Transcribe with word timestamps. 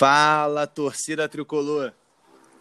Fala, 0.00 0.66
torcida 0.66 1.28
tricolor. 1.28 1.92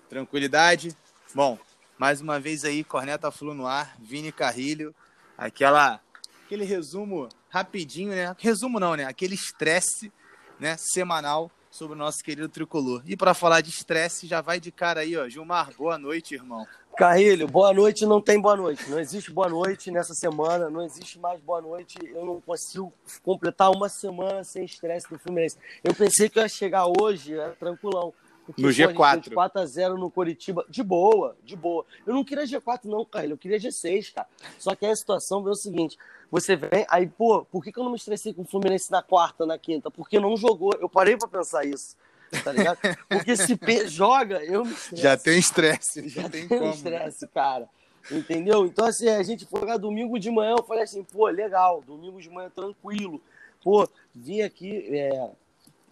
Tranquilidade? 0.09 0.93
Bom, 1.33 1.57
mais 1.97 2.19
uma 2.19 2.37
vez 2.37 2.65
aí, 2.65 2.83
Corneta 2.83 3.31
Flu 3.31 3.53
no 3.53 3.65
ar, 3.65 3.95
Vini 3.97 4.29
Carrilho, 4.29 4.93
aquela, 5.37 6.01
aquele 6.45 6.65
resumo 6.65 7.29
rapidinho, 7.47 8.09
né? 8.09 8.35
Resumo 8.37 8.77
não, 8.77 8.93
né? 8.93 9.05
Aquele 9.05 9.35
estresse 9.35 10.11
né, 10.59 10.75
semanal 10.77 11.49
sobre 11.71 11.95
o 11.95 11.97
nosso 11.97 12.21
querido 12.21 12.49
tricolor. 12.49 13.01
E 13.05 13.15
para 13.15 13.33
falar 13.33 13.61
de 13.61 13.69
estresse, 13.69 14.27
já 14.27 14.41
vai 14.41 14.59
de 14.59 14.69
cara 14.69 14.99
aí, 14.99 15.15
ó. 15.15 15.29
Gilmar, 15.29 15.71
boa 15.77 15.97
noite, 15.97 16.35
irmão. 16.35 16.67
Carrilho, 16.99 17.47
boa 17.47 17.73
noite 17.73 18.05
não 18.05 18.19
tem 18.19 18.41
boa 18.41 18.57
noite. 18.57 18.89
Não 18.89 18.99
existe 18.99 19.31
boa 19.31 19.47
noite 19.47 19.89
nessa 19.89 20.13
semana, 20.13 20.69
não 20.69 20.83
existe 20.83 21.17
mais 21.17 21.39
boa 21.39 21.61
noite. 21.61 21.97
Eu 22.13 22.25
não 22.25 22.41
consigo 22.41 22.91
completar 23.23 23.71
uma 23.71 23.87
semana 23.87 24.43
sem 24.43 24.65
estresse 24.65 25.09
do 25.09 25.17
Fluminense. 25.17 25.57
Eu 25.81 25.95
pensei 25.95 26.27
que 26.27 26.37
eu 26.37 26.43
ia 26.43 26.49
chegar 26.49 26.87
hoje, 26.87 27.35
era 27.35 27.51
tranquilão. 27.51 28.13
Porque, 28.45 28.61
no 28.61 28.67
G4. 28.67 29.33
4 29.33 29.61
a 29.61 29.65
0 29.65 29.97
no 29.97 30.11
Coritiba, 30.11 30.65
de 30.67 30.83
boa, 30.83 31.37
de 31.41 31.55
boa. 31.55 31.85
Eu 32.05 32.13
não 32.13 32.25
queria 32.25 32.43
G4 32.43 32.83
não, 32.83 33.05
Carrilho, 33.05 33.35
eu 33.35 33.37
queria 33.37 33.57
G6, 33.57 34.13
cara. 34.13 34.27
Só 34.57 34.75
que 34.75 34.85
a 34.85 34.93
situação 34.93 35.41
veio 35.41 35.53
o 35.53 35.55
seguinte, 35.55 35.97
você 36.29 36.57
vem, 36.57 36.85
aí, 36.89 37.07
pô, 37.07 37.45
por 37.45 37.63
que, 37.63 37.71
que 37.71 37.79
eu 37.79 37.83
não 37.85 37.91
me 37.91 37.97
estressei 37.97 38.33
com 38.33 38.41
o 38.41 38.45
Fluminense 38.45 38.91
na 38.91 39.01
quarta, 39.01 39.45
na 39.45 39.57
quinta? 39.57 39.89
Porque 39.89 40.19
não 40.19 40.35
jogou. 40.35 40.73
Eu 40.81 40.89
parei 40.89 41.15
para 41.15 41.29
pensar 41.29 41.63
isso 41.63 41.95
tá 42.43 42.51
ligado? 42.51 42.79
Porque 43.07 43.35
se 43.35 43.55
P 43.55 43.87
joga, 43.87 44.43
eu 44.43 44.65
me 44.65 44.71
estresso. 44.71 45.01
Já 45.01 45.17
tem 45.17 45.39
estresse. 45.39 46.09
Já 46.09 46.29
tem 46.29 46.47
né? 46.47 46.69
estresse, 46.69 47.27
cara. 47.27 47.67
Entendeu? 48.11 48.65
Então, 48.65 48.85
assim, 48.85 49.09
a 49.09 49.21
gente 49.23 49.45
foi 49.45 49.59
jogar 49.59 49.77
domingo 49.77 50.19
de 50.19 50.31
manhã, 50.31 50.55
eu 50.57 50.63
falei 50.63 50.83
assim, 50.83 51.03
pô, 51.03 51.27
legal, 51.27 51.83
domingo 51.85 52.19
de 52.21 52.29
manhã 52.29 52.49
tranquilo. 52.49 53.21
Pô, 53.63 53.87
vim 54.15 54.41
aqui, 54.41 54.87
é... 54.95 55.29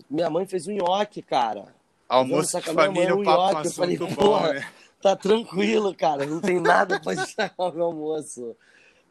minha 0.10 0.30
mãe 0.30 0.46
fez 0.46 0.68
um 0.68 0.72
nhoque, 0.72 1.22
cara. 1.22 1.66
Almoço 2.08 2.60
de 2.60 2.74
família, 2.74 3.16
o 3.16 3.24
papo 3.24 3.68
eu 3.68 3.72
falei, 3.72 3.98
bom, 3.98 4.42
né? 4.42 4.68
tá 5.02 5.16
tranquilo, 5.16 5.94
cara, 5.94 6.26
não 6.26 6.40
tem 6.40 6.60
nada 6.60 7.00
pra 7.00 7.14
estragar 7.14 7.54
o 7.58 7.72
meu 7.72 7.86
almoço. 7.86 8.56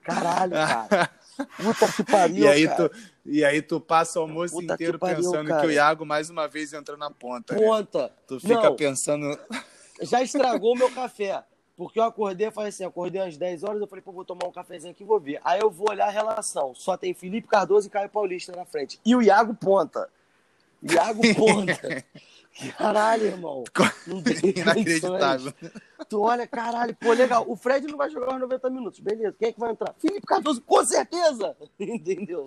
Caralho, 0.02 0.52
cara. 0.88 1.10
Puta 1.56 1.92
que 1.92 2.04
pariu, 2.04 2.44
e 2.44 2.48
aí 2.48 2.66
cara. 2.66 2.88
Tu, 2.88 2.96
e 3.26 3.44
aí 3.44 3.62
tu 3.62 3.80
passa 3.80 4.18
o 4.18 4.22
almoço 4.22 4.54
Puta 4.54 4.74
inteiro 4.74 4.94
que 4.94 4.98
pariu, 5.00 5.16
pensando 5.16 5.48
cara. 5.48 5.60
que 5.60 5.66
o 5.66 5.70
Iago 5.70 6.06
mais 6.06 6.30
uma 6.30 6.46
vez 6.46 6.72
entrou 6.72 6.96
na 6.96 7.10
ponta. 7.10 7.54
Né? 7.54 7.60
Ponta. 7.60 8.02
Né? 8.02 8.10
Tu 8.26 8.40
fica 8.40 8.62
Não, 8.62 8.76
pensando... 8.76 9.38
Já 10.02 10.22
estragou 10.22 10.74
o 10.74 10.78
meu 10.78 10.90
café. 10.90 11.42
Porque 11.76 12.00
eu 12.00 12.04
acordei, 12.04 12.50
falei 12.50 12.70
assim, 12.70 12.84
acordei 12.84 13.20
às 13.20 13.36
10 13.36 13.62
horas, 13.62 13.80
eu 13.80 13.86
falei, 13.86 14.02
pô, 14.02 14.10
vou 14.10 14.24
tomar 14.24 14.46
um 14.46 14.52
cafezinho 14.52 14.92
aqui 14.92 15.02
e 15.02 15.06
vou 15.06 15.20
ver. 15.20 15.38
Aí 15.44 15.60
eu 15.60 15.70
vou 15.70 15.90
olhar 15.90 16.06
a 16.06 16.10
relação. 16.10 16.74
Só 16.74 16.96
tem 16.96 17.12
Felipe 17.12 17.46
Cardoso 17.48 17.86
e 17.86 17.90
Caio 17.90 18.08
Paulista 18.08 18.52
na 18.56 18.64
frente. 18.64 18.98
E 19.04 19.14
o 19.14 19.20
Iago 19.20 19.54
Ponta. 19.54 20.08
Iago 20.82 21.20
Ponta. 21.36 22.04
Caralho, 22.78 23.26
irmão. 23.26 23.64
Não 24.06 24.22
tem 24.22 24.36
Inacreditável. 24.56 25.52
Tu 26.08 26.20
olha, 26.20 26.46
caralho, 26.46 26.96
pô, 26.96 27.12
legal. 27.12 27.44
O 27.48 27.56
Fred 27.56 27.86
não 27.86 27.98
vai 27.98 28.10
jogar 28.10 28.34
os 28.34 28.40
90 28.40 28.70
minutos, 28.70 29.00
beleza. 29.00 29.34
Quem 29.38 29.48
é 29.48 29.52
que 29.52 29.60
vai 29.60 29.72
entrar? 29.72 29.94
Felipe 29.98 30.26
Cardoso, 30.26 30.60
com 30.62 30.84
certeza. 30.84 31.56
Entendeu? 31.78 32.46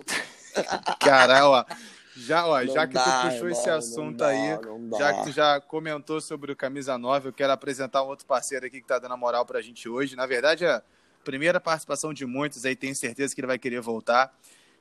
Caralho, 0.98 1.46
ó. 1.46 1.64
Já, 2.16 2.46
ó, 2.46 2.64
já 2.64 2.86
que 2.86 2.94
dá, 2.94 3.22
tu 3.22 3.30
puxou 3.30 3.48
esse 3.48 3.70
assunto 3.70 4.18
dá, 4.18 4.28
aí, 4.28 4.58
já 4.98 5.14
que 5.14 5.24
tu 5.24 5.32
já 5.32 5.60
comentou 5.60 6.20
sobre 6.20 6.52
o 6.52 6.56
Camisa 6.56 6.98
9, 6.98 7.28
eu 7.28 7.32
quero 7.32 7.52
apresentar 7.52 8.02
um 8.02 8.08
outro 8.08 8.26
parceiro 8.26 8.66
aqui 8.66 8.80
que 8.80 8.86
tá 8.86 8.98
dando 8.98 9.14
a 9.14 9.16
moral 9.16 9.46
pra 9.46 9.62
gente 9.62 9.88
hoje. 9.88 10.16
Na 10.16 10.26
verdade, 10.26 10.64
é 10.64 10.70
a 10.70 10.82
primeira 11.24 11.60
participação 11.60 12.12
de 12.12 12.26
muitos 12.26 12.64
aí, 12.64 12.74
tenho 12.74 12.94
certeza 12.94 13.34
que 13.34 13.40
ele 13.40 13.46
vai 13.46 13.58
querer 13.58 13.80
voltar. 13.80 14.34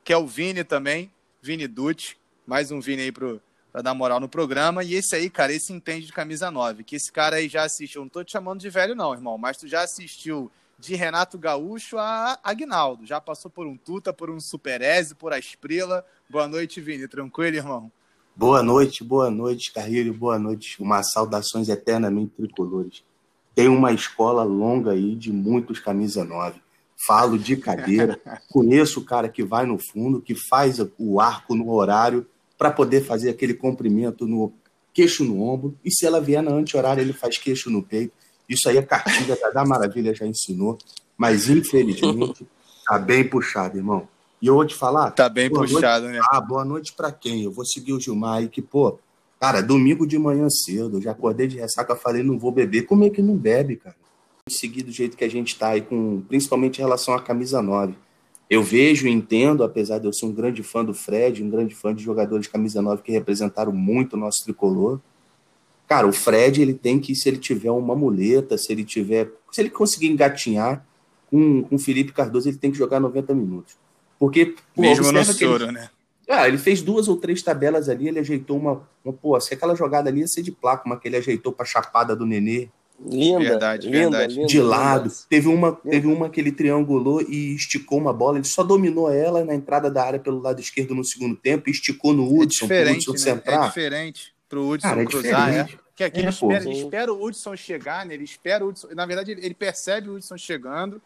Que 0.03 0.11
é 0.11 0.17
o 0.17 0.25
Vini 0.25 0.63
também, 0.63 1.11
Vini 1.41 1.67
Dutti. 1.67 2.19
Mais 2.47 2.71
um 2.71 2.81
Vini 2.81 3.03
aí 3.03 3.11
pro, 3.11 3.39
para 3.71 3.81
dar 3.81 3.93
moral 3.93 4.19
no 4.19 4.29
programa. 4.29 4.83
E 4.83 4.93
esse 4.93 5.15
aí, 5.15 5.29
cara, 5.29 5.53
esse 5.53 5.71
entende 5.71 6.07
de 6.07 6.13
camisa 6.13 6.49
9. 6.49 6.83
Que 6.83 6.95
esse 6.95 7.11
cara 7.11 7.37
aí 7.37 7.47
já 7.47 7.63
assistiu. 7.63 8.01
Não 8.01 8.09
tô 8.09 8.23
te 8.23 8.31
chamando 8.31 8.59
de 8.59 8.69
velho, 8.69 8.95
não, 8.95 9.13
irmão, 9.13 9.37
mas 9.37 9.57
tu 9.57 9.67
já 9.67 9.83
assistiu 9.83 10.51
de 10.77 10.95
Renato 10.95 11.37
Gaúcho 11.37 11.97
a 11.97 12.39
Agnaldo. 12.43 13.05
Já 13.05 13.19
passou 13.19 13.51
por 13.51 13.67
um 13.67 13.75
Tuta, 13.77 14.13
por 14.13 14.29
um 14.29 14.39
Superese, 14.39 15.13
por 15.13 15.33
Asprila. 15.33 16.05
Boa 16.29 16.47
noite, 16.47 16.79
Vini. 16.79 17.07
Tranquilo, 17.07 17.57
irmão? 17.57 17.91
Boa 18.35 18.63
noite, 18.63 19.03
boa 19.03 19.29
noite, 19.29 19.73
Carrilho. 19.73 20.13
Boa 20.13 20.39
noite. 20.39 20.81
Uma 20.81 21.03
saudações 21.03 21.67
eternamente 21.67 22.33
tricolores. 22.37 23.03
Tem 23.53 23.67
uma 23.67 23.91
escola 23.91 24.43
longa 24.43 24.91
aí 24.91 25.15
de 25.15 25.31
muitos 25.31 25.79
camisa 25.79 26.23
9. 26.23 26.61
Falo 27.05 27.37
de 27.37 27.57
cadeira. 27.57 28.19
Conheço 28.49 29.01
o 29.01 29.05
cara 29.05 29.27
que 29.27 29.43
vai 29.43 29.65
no 29.65 29.77
fundo, 29.77 30.21
que 30.21 30.33
faz 30.33 30.77
o 30.97 31.19
arco 31.19 31.53
no 31.53 31.69
horário 31.69 32.25
para 32.59 32.69
poder 32.69 33.05
fazer 33.05 33.29
aquele 33.29 33.53
comprimento 33.53 34.27
no 34.27 34.51
queixo 34.93 35.23
no 35.23 35.41
ombro. 35.41 35.77
E 35.83 35.89
se 35.89 36.05
ela 36.05 36.19
vier 36.19 36.43
na 36.43 36.51
anti-horária, 36.51 37.01
ele 37.01 37.13
faz 37.13 37.37
queixo 37.37 37.69
no 37.69 37.81
peito. 37.81 38.11
Isso 38.49 38.67
aí 38.67 38.77
a 38.77 38.83
cartilha 38.83 39.37
da 39.53 39.63
Maravilha 39.63 40.13
já 40.13 40.27
ensinou. 40.27 40.77
Mas, 41.17 41.49
infelizmente, 41.49 42.45
tá 42.85 42.99
bem 42.99 43.23
puxado, 43.23 43.77
irmão. 43.77 44.09
E 44.41 44.47
eu 44.47 44.55
vou 44.55 44.65
te 44.65 44.75
falar. 44.75 45.11
Tá 45.11 45.29
bem 45.29 45.49
puxado, 45.49 46.05
noite, 46.07 46.19
né? 46.19 46.27
Ah, 46.29 46.41
boa 46.41 46.65
noite 46.65 46.93
para 46.93 47.13
quem? 47.13 47.43
Eu 47.43 47.51
vou 47.51 47.65
seguir 47.65 47.93
o 47.93 47.99
Gilmar 47.99 48.39
aí, 48.39 48.49
que, 48.49 48.61
pô, 48.61 48.99
cara, 49.39 49.61
domingo 49.61 50.05
de 50.05 50.17
manhã 50.17 50.49
cedo, 50.49 50.97
eu 50.97 51.01
já 51.01 51.11
acordei 51.11 51.47
de 51.47 51.57
ressaca, 51.57 51.95
falei, 51.95 52.23
não 52.23 52.37
vou 52.37 52.51
beber. 52.51 52.83
Como 52.83 53.05
é 53.05 53.09
que 53.09 53.21
não 53.21 53.37
bebe, 53.37 53.77
cara? 53.77 53.95
Seguir 54.49 54.83
do 54.83 54.91
jeito 54.91 55.15
que 55.15 55.23
a 55.23 55.29
gente 55.29 55.57
tá 55.57 55.69
aí, 55.69 55.81
com, 55.81 56.21
principalmente 56.27 56.79
em 56.79 56.81
relação 56.81 57.13
à 57.13 57.21
camisa 57.21 57.61
9 57.61 57.95
eu 58.49 58.63
vejo 58.63 59.07
e 59.07 59.11
entendo, 59.11 59.63
apesar 59.63 59.99
de 59.99 60.07
eu 60.07 60.13
ser 60.13 60.25
um 60.25 60.31
grande 60.31 60.63
fã 60.63 60.83
do 60.83 60.93
Fred, 60.93 61.43
um 61.43 61.49
grande 61.49 61.75
fã 61.75 61.93
de 61.93 62.03
jogadores 62.03 62.47
de 62.47 62.51
camisa 62.51 62.81
9 62.81 63.03
que 63.03 63.11
representaram 63.11 63.71
muito 63.71 64.13
o 64.13 64.17
nosso 64.17 64.43
tricolor. 64.43 64.99
Cara, 65.87 66.07
o 66.07 66.11
Fred, 66.11 66.61
ele 66.61 66.73
tem 66.73 66.99
que, 66.99 67.15
se 67.15 67.29
ele 67.29 67.37
tiver 67.37 67.69
uma 67.69 67.95
muleta, 67.95 68.57
se 68.57 68.71
ele 68.71 68.83
tiver. 68.83 69.31
Se 69.51 69.61
ele 69.61 69.69
conseguir 69.69 70.07
engatinhar 70.07 70.83
com, 71.29 71.65
o 71.69 71.77
Felipe 71.77 72.11
Cardoso, 72.11 72.49
ele 72.49 72.57
tem 72.57 72.71
que 72.71 72.77
jogar 72.77 72.99
90 72.99 73.35
minutos. 73.35 73.77
Porque. 74.17 74.55
Pô, 74.75 74.81
Mesmo 74.81 75.11
no 75.11 75.23
soro, 75.25 75.65
ele, 75.65 75.71
né? 75.71 75.89
Ah, 76.27 76.47
ele 76.47 76.59
fez 76.59 76.81
duas 76.81 77.07
ou 77.07 77.17
três 77.17 77.41
tabelas 77.41 77.87
ali, 77.87 78.07
ele 78.07 78.19
ajeitou 78.19 78.57
uma. 78.57 78.87
uma 79.03 79.13
pô, 79.13 79.39
se 79.39 79.53
aquela 79.53 79.75
jogada 79.75 80.09
ali 80.09 80.21
ia 80.21 80.27
ser 80.27 80.41
de 80.41 80.51
placa, 80.51 80.83
uma 80.85 80.99
que 80.99 81.07
ele 81.07 81.17
ajeitou 81.17 81.51
pra 81.51 81.65
chapada 81.65 82.15
do 82.15 82.25
Nenê. 82.25 82.69
Linda, 83.05 83.39
verdade, 83.39 83.87
linda, 83.87 83.99
verdade. 83.99 84.35
Linda, 84.35 84.47
de 84.47 84.61
lado. 84.61 85.11
Teve 85.29 85.47
uma, 85.47 85.73
teve 85.73 86.07
uma 86.07 86.29
que 86.29 86.39
ele 86.39 86.51
triangulou 86.51 87.21
e 87.21 87.55
esticou 87.55 87.97
uma 87.97 88.11
bola. 88.11 88.37
Ele 88.37 88.47
só 88.47 88.63
dominou 88.63 89.11
ela 89.11 89.45
na 89.45 89.55
entrada 89.55 89.89
da 89.89 90.03
área 90.03 90.19
pelo 90.19 90.41
lado 90.41 90.59
esquerdo 90.59 90.93
no 90.93 91.03
segundo 91.03 91.35
tempo 91.35 91.69
e 91.69 91.71
esticou 91.71 92.13
no 92.13 92.23
Hudson. 92.23 92.65
É 92.65 92.67
diferente, 92.67 93.09
Hudson 93.09 93.35
né? 93.35 93.41
é 93.45 93.59
diferente 93.59 94.33
pro 94.49 94.67
Hudson 94.67 94.87
Cara, 94.87 95.01
é 95.01 95.05
cruzar, 95.05 95.53
é. 95.53 95.69
Que 95.95 96.03
aqui 96.03 96.19
é, 96.19 96.21
ele, 96.21 96.29
espera, 96.29 96.63
ele, 96.63 96.77
espera, 96.77 97.13
o 97.13 97.23
Hudson 97.23 97.55
chegar, 97.55 98.05
né? 98.05 98.13
Ele 98.13 98.23
espera 98.23 98.65
o 98.65 98.69
Hudson. 98.69 98.89
Na 98.93 99.05
verdade, 99.05 99.31
ele, 99.31 99.45
ele 99.45 99.53
percebe 99.53 100.09
o 100.09 100.15
Hudson 100.15 100.37
chegando 100.37 101.01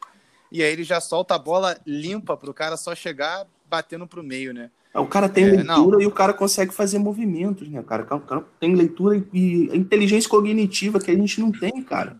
e 0.51 0.63
aí 0.63 0.71
ele 0.71 0.83
já 0.83 1.01
solta 1.01 1.35
a 1.35 1.39
bola 1.39 1.77
limpa 1.85 2.37
pro 2.37 2.53
cara 2.53 2.77
só 2.77 2.93
chegar 2.95 3.47
batendo 3.67 4.07
pro 4.07 4.23
meio, 4.23 4.53
né? 4.53 4.69
É, 4.93 4.99
o 4.99 5.07
cara 5.07 5.27
tem 5.27 5.45
é, 5.45 5.47
leitura 5.47 5.97
não. 5.97 6.01
e 6.01 6.05
o 6.05 6.11
cara 6.11 6.33
consegue 6.33 6.73
fazer 6.73 6.99
movimentos, 6.99 7.67
né, 7.67 7.81
cara? 7.81 8.03
O 8.03 8.19
cara 8.19 8.45
tem 8.59 8.75
leitura 8.75 9.23
e 9.33 9.75
inteligência 9.75 10.29
cognitiva 10.29 10.99
que 10.99 11.09
a 11.09 11.15
gente 11.15 11.41
não 11.41 11.51
tem, 11.51 11.81
cara. 11.81 12.15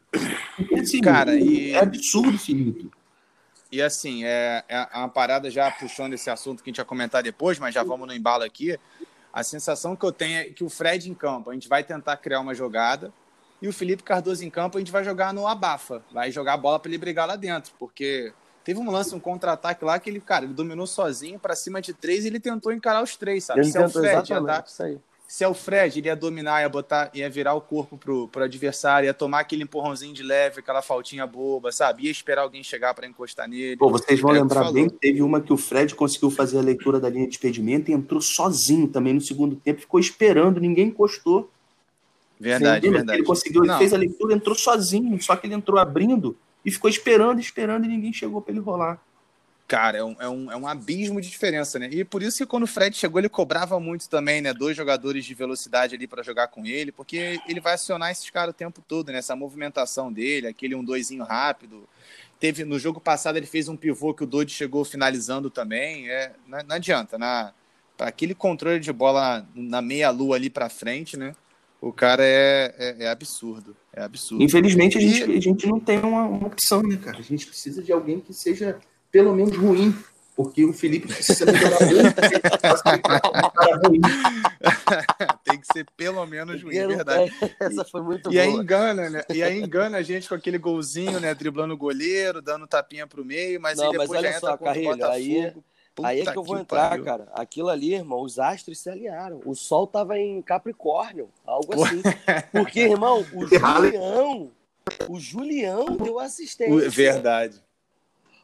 Assim, 0.79 1.00
cara, 1.00 1.35
e... 1.35 1.72
é 1.72 1.79
absurdo, 1.79 2.38
Felipe. 2.38 2.89
E 3.72 3.81
assim, 3.81 4.23
é, 4.23 4.63
é 4.67 4.97
uma 4.97 5.09
parada 5.09 5.50
já 5.50 5.69
puxando 5.69 6.13
esse 6.13 6.29
assunto 6.29 6.63
que 6.63 6.69
a 6.69 6.72
gente 6.72 6.78
vai 6.78 6.85
comentar 6.85 7.23
depois, 7.23 7.59
mas 7.59 7.73
já 7.73 7.84
vamos 7.84 8.07
no 8.07 8.13
embalo 8.13 8.44
aqui. 8.44 8.78
A 9.31 9.44
sensação 9.44 9.95
que 9.95 10.05
eu 10.05 10.11
tenho 10.11 10.38
é 10.38 10.44
que 10.45 10.63
o 10.63 10.69
Fred 10.69 11.09
em 11.09 11.13
campo, 11.13 11.50
a 11.50 11.53
gente 11.53 11.67
vai 11.67 11.84
tentar 11.84 12.17
criar 12.17 12.40
uma 12.40 12.53
jogada, 12.53 13.11
e 13.59 13.67
o 13.67 13.73
Felipe 13.73 14.03
Cardoso 14.03 14.44
em 14.44 14.50
campo, 14.50 14.78
a 14.78 14.81
gente 14.81 14.91
vai 14.91 15.03
jogar 15.03 15.34
no 15.34 15.47
abafa, 15.47 16.03
vai 16.11 16.31
jogar 16.31 16.53
a 16.53 16.57
bola 16.57 16.79
para 16.79 16.90
ele 16.91 16.97
brigar 16.97 17.28
lá 17.28 17.35
dentro, 17.35 17.73
porque 17.79 18.34
Teve 18.63 18.79
um 18.79 18.90
lance, 18.90 19.13
um 19.13 19.19
contra-ataque 19.19 19.84
lá 19.84 20.00
que 20.00 20.09
ele, 20.09 20.22
cara, 20.22 20.46
ele 20.46 20.53
dominou 20.53 20.88
sozinho 20.88 21.38
para 21.38 21.56
cima 21.56 21.81
de 21.81 21.94
três 21.94 22.24
e 22.24 22.28
ele 22.28 22.40
tentou 22.40 22.72
encarar 22.72 23.03
os 23.03 23.18
três, 23.18 23.44
sabe? 23.44 23.59
Ele 23.59 23.72
se 23.72 23.78
é 23.78 23.85
o 23.85 23.90
Fred, 23.90 24.31
ia 24.31 24.40
dar, 24.40 24.63
isso 24.66 24.84
aí. 24.84 24.97
se 25.28 25.44
é 25.44 25.47
o 25.47 25.53
Fred, 25.53 26.00
ele 26.00 26.07
ia 26.07 26.16
dominar, 26.16 26.62
ia 26.62 26.69
botar, 26.69 27.12
ia 27.13 27.29
virar 27.29 27.55
o 27.55 27.61
corpo 27.61 27.97
pro, 27.97 28.29
pro 28.29 28.43
adversário, 28.43 29.08
ia 29.08 29.14
tomar 29.14 29.41
aquele 29.41 29.64
empurrãozinho 29.64 30.14
de 30.14 30.23
leve, 30.23 30.61
aquela 30.61 30.82
faltinha 30.82 31.28
boba, 31.28 31.73
sabe? 31.73 32.05
Ia 32.05 32.11
esperar 32.11 32.43
alguém 32.43 32.64
chegar 32.64 32.93
para 32.93 33.05
encostar 33.05 33.49
nele. 33.49 33.76
Pô, 33.76 33.90
vocês 33.90 34.22
vão 34.22 34.32
é 34.32 34.40
lembrar 34.40 34.72
bem 34.72 34.87
que 34.87 34.96
teve 34.96 35.22
uma 35.22 35.41
que 35.41 35.52
o 35.52 35.58
Fred 35.58 35.93
conseguiu 35.93 36.32
fazer 36.32 36.58
a 36.58 36.61
leitura 36.61 37.02
da 37.02 37.09
linha 37.09 37.28
de 37.28 37.35
impedimento 37.35 37.91
e 37.91 37.93
entrou 37.93 38.22
sozinho 38.22 38.87
também 38.87 39.14
no 39.14 39.22
segundo 39.22 39.58
tempo, 39.58 39.82
ficou 39.82 39.99
esperando, 39.99 40.61
ninguém 40.61 40.87
encostou. 40.87 41.52
Verdade, 42.40 42.90
verdade. 42.90 43.20
Ele 43.20 43.28
conseguiu, 43.28 43.66
ele 43.66 43.78
fez 43.78 43.93
a 43.93 43.97
leitura, 43.97 44.34
entrou 44.34 44.55
sozinho, 44.55 45.22
só 45.22 45.35
que 45.35 45.47
ele 45.47 45.53
entrou 45.53 45.78
abrindo 45.78 46.35
e 46.65 46.71
ficou 46.71 46.89
esperando, 46.89 47.39
esperando 47.39 47.85
e 47.85 47.87
ninguém 47.87 48.13
chegou 48.13 48.41
para 48.41 48.53
ele 48.53 48.61
rolar. 48.61 49.01
Cara, 49.67 49.97
é 49.97 50.03
um, 50.03 50.15
é, 50.19 50.29
um, 50.29 50.51
é 50.51 50.57
um 50.57 50.67
abismo 50.67 51.21
de 51.21 51.29
diferença, 51.29 51.79
né? 51.79 51.89
E 51.91 52.03
por 52.03 52.21
isso 52.21 52.37
que 52.37 52.45
quando 52.45 52.63
o 52.63 52.67
Fred 52.67 52.95
chegou, 52.95 53.19
ele 53.19 53.29
cobrava 53.29 53.79
muito 53.79 54.09
também, 54.09 54.41
né? 54.41 54.53
Dois 54.53 54.75
jogadores 54.75 55.25
de 55.25 55.33
velocidade 55.33 55.95
ali 55.95 56.05
para 56.05 56.21
jogar 56.21 56.49
com 56.49 56.65
ele, 56.65 56.91
porque 56.91 57.39
ele 57.47 57.61
vai 57.61 57.73
acionar 57.73 58.11
esses 58.11 58.29
caras 58.29 58.53
o 58.53 58.57
tempo 58.57 58.83
todo, 58.85 59.11
né? 59.11 59.19
Essa 59.19 59.35
movimentação 59.35 60.11
dele, 60.11 60.47
aquele 60.47 60.75
um 60.75 60.83
doisinho 60.83 61.23
rápido. 61.23 61.87
Teve 62.39 62.65
no 62.65 62.77
jogo 62.77 62.99
passado 62.99 63.37
ele 63.37 63.45
fez 63.45 63.69
um 63.69 63.77
pivô 63.77 64.13
que 64.13 64.23
o 64.23 64.27
Dodi 64.27 64.51
chegou 64.51 64.83
finalizando 64.83 65.49
também. 65.49 66.09
É, 66.09 66.33
não, 66.45 66.59
não 66.67 66.75
adianta, 66.75 67.17
na 67.17 67.53
aquele 67.99 68.35
controle 68.35 68.79
de 68.79 68.91
bola 68.91 69.47
na 69.55 69.81
meia 69.81 70.09
lua 70.09 70.35
ali 70.35 70.49
para 70.49 70.67
frente, 70.67 71.15
né? 71.17 71.35
O 71.84 71.91
cara 71.91 72.24
é, 72.24 72.74
é, 72.78 73.03
é 73.03 73.09
absurdo. 73.09 73.76
É 73.91 74.03
absurdo. 74.03 74.41
Infelizmente, 74.41 74.97
a 74.97 75.02
gente, 75.02 75.24
a 75.24 75.40
gente 75.41 75.68
não 75.68 75.82
tem 75.82 76.00
uma, 76.00 76.24
uma 76.24 76.47
opção, 76.47 76.82
né, 76.82 76.96
cara? 76.96 77.20
A 77.20 77.22
gente 77.22 77.46
precisa 77.46 77.84
de 77.84 77.91
alguém 77.91 78.22
que 78.22 78.34
seja 78.34 78.80
pelo 79.12 79.35
menos 79.35 79.58
ruim. 79.58 79.94
Porque 80.34 80.64
o 80.66 80.74
Felipe 80.74 81.08
precisa 81.08 81.46
melhorar 81.46 81.78
muito. 81.85 82.16
tem 85.44 85.59
que 85.59 85.68
ser 85.72 85.85
pelo 85.96 86.26
menos 86.26 86.64
ruim, 86.64 86.76
é 86.76 86.88
verdade. 86.88 87.32
Essa 87.59 87.84
foi 87.84 88.02
muito 88.02 88.32
e 88.32 88.34
boa. 88.34 88.44
Aí 88.44 88.50
engana, 88.50 89.12
né? 89.12 89.22
E 89.32 89.44
aí 89.44 89.62
engana 89.62 89.97
a 89.97 90.02
gente 90.02 90.28
com 90.28 90.34
aquele 90.34 90.58
golzinho, 90.58 91.20
né? 91.20 91.35
Driblando 91.35 91.76
o 91.76 91.78
goleiro, 91.78 92.41
dando 92.41 92.66
tapinha 92.66 93.06
pro 93.06 93.24
meio, 93.24 93.62
mas 93.62 93.78
não, 93.78 93.85
aí 93.85 93.91
depois 93.91 94.09
mas 94.09 94.20
olha 94.20 94.32
já 94.32 94.40
só, 94.40 94.53
entra 94.53 94.66
Carrilho, 94.66 94.90
Botafogo. 94.90 95.14
Aí, 95.14 95.53
Puta 95.95 96.07
aí 96.07 96.22
é 96.22 96.31
que 96.31 96.37
eu 96.37 96.43
vou 96.43 96.55
que 96.55 96.61
entrar, 96.63 96.90
pariu. 96.90 97.05
cara. 97.05 97.28
Aquilo 97.34 97.69
ali, 97.69 97.93
irmão, 97.93 98.22
os 98.22 98.40
astros 98.40 98.79
se 98.79 98.90
alinharam. 98.90 99.41
O 99.45 99.53
sol 99.53 99.85
tava 99.85 100.17
em 100.17 100.41
Capricórnio, 100.41 101.29
algo 101.45 101.73
assim. 101.73 102.01
Porque, 102.51 102.81
irmão, 102.81 103.23
o 103.34 103.45
Julião, 103.47 104.51
o 105.09 105.19
Julião 105.19 105.85
deu 105.97 106.19
assistência. 106.19 106.90
Verdade. 106.90 107.63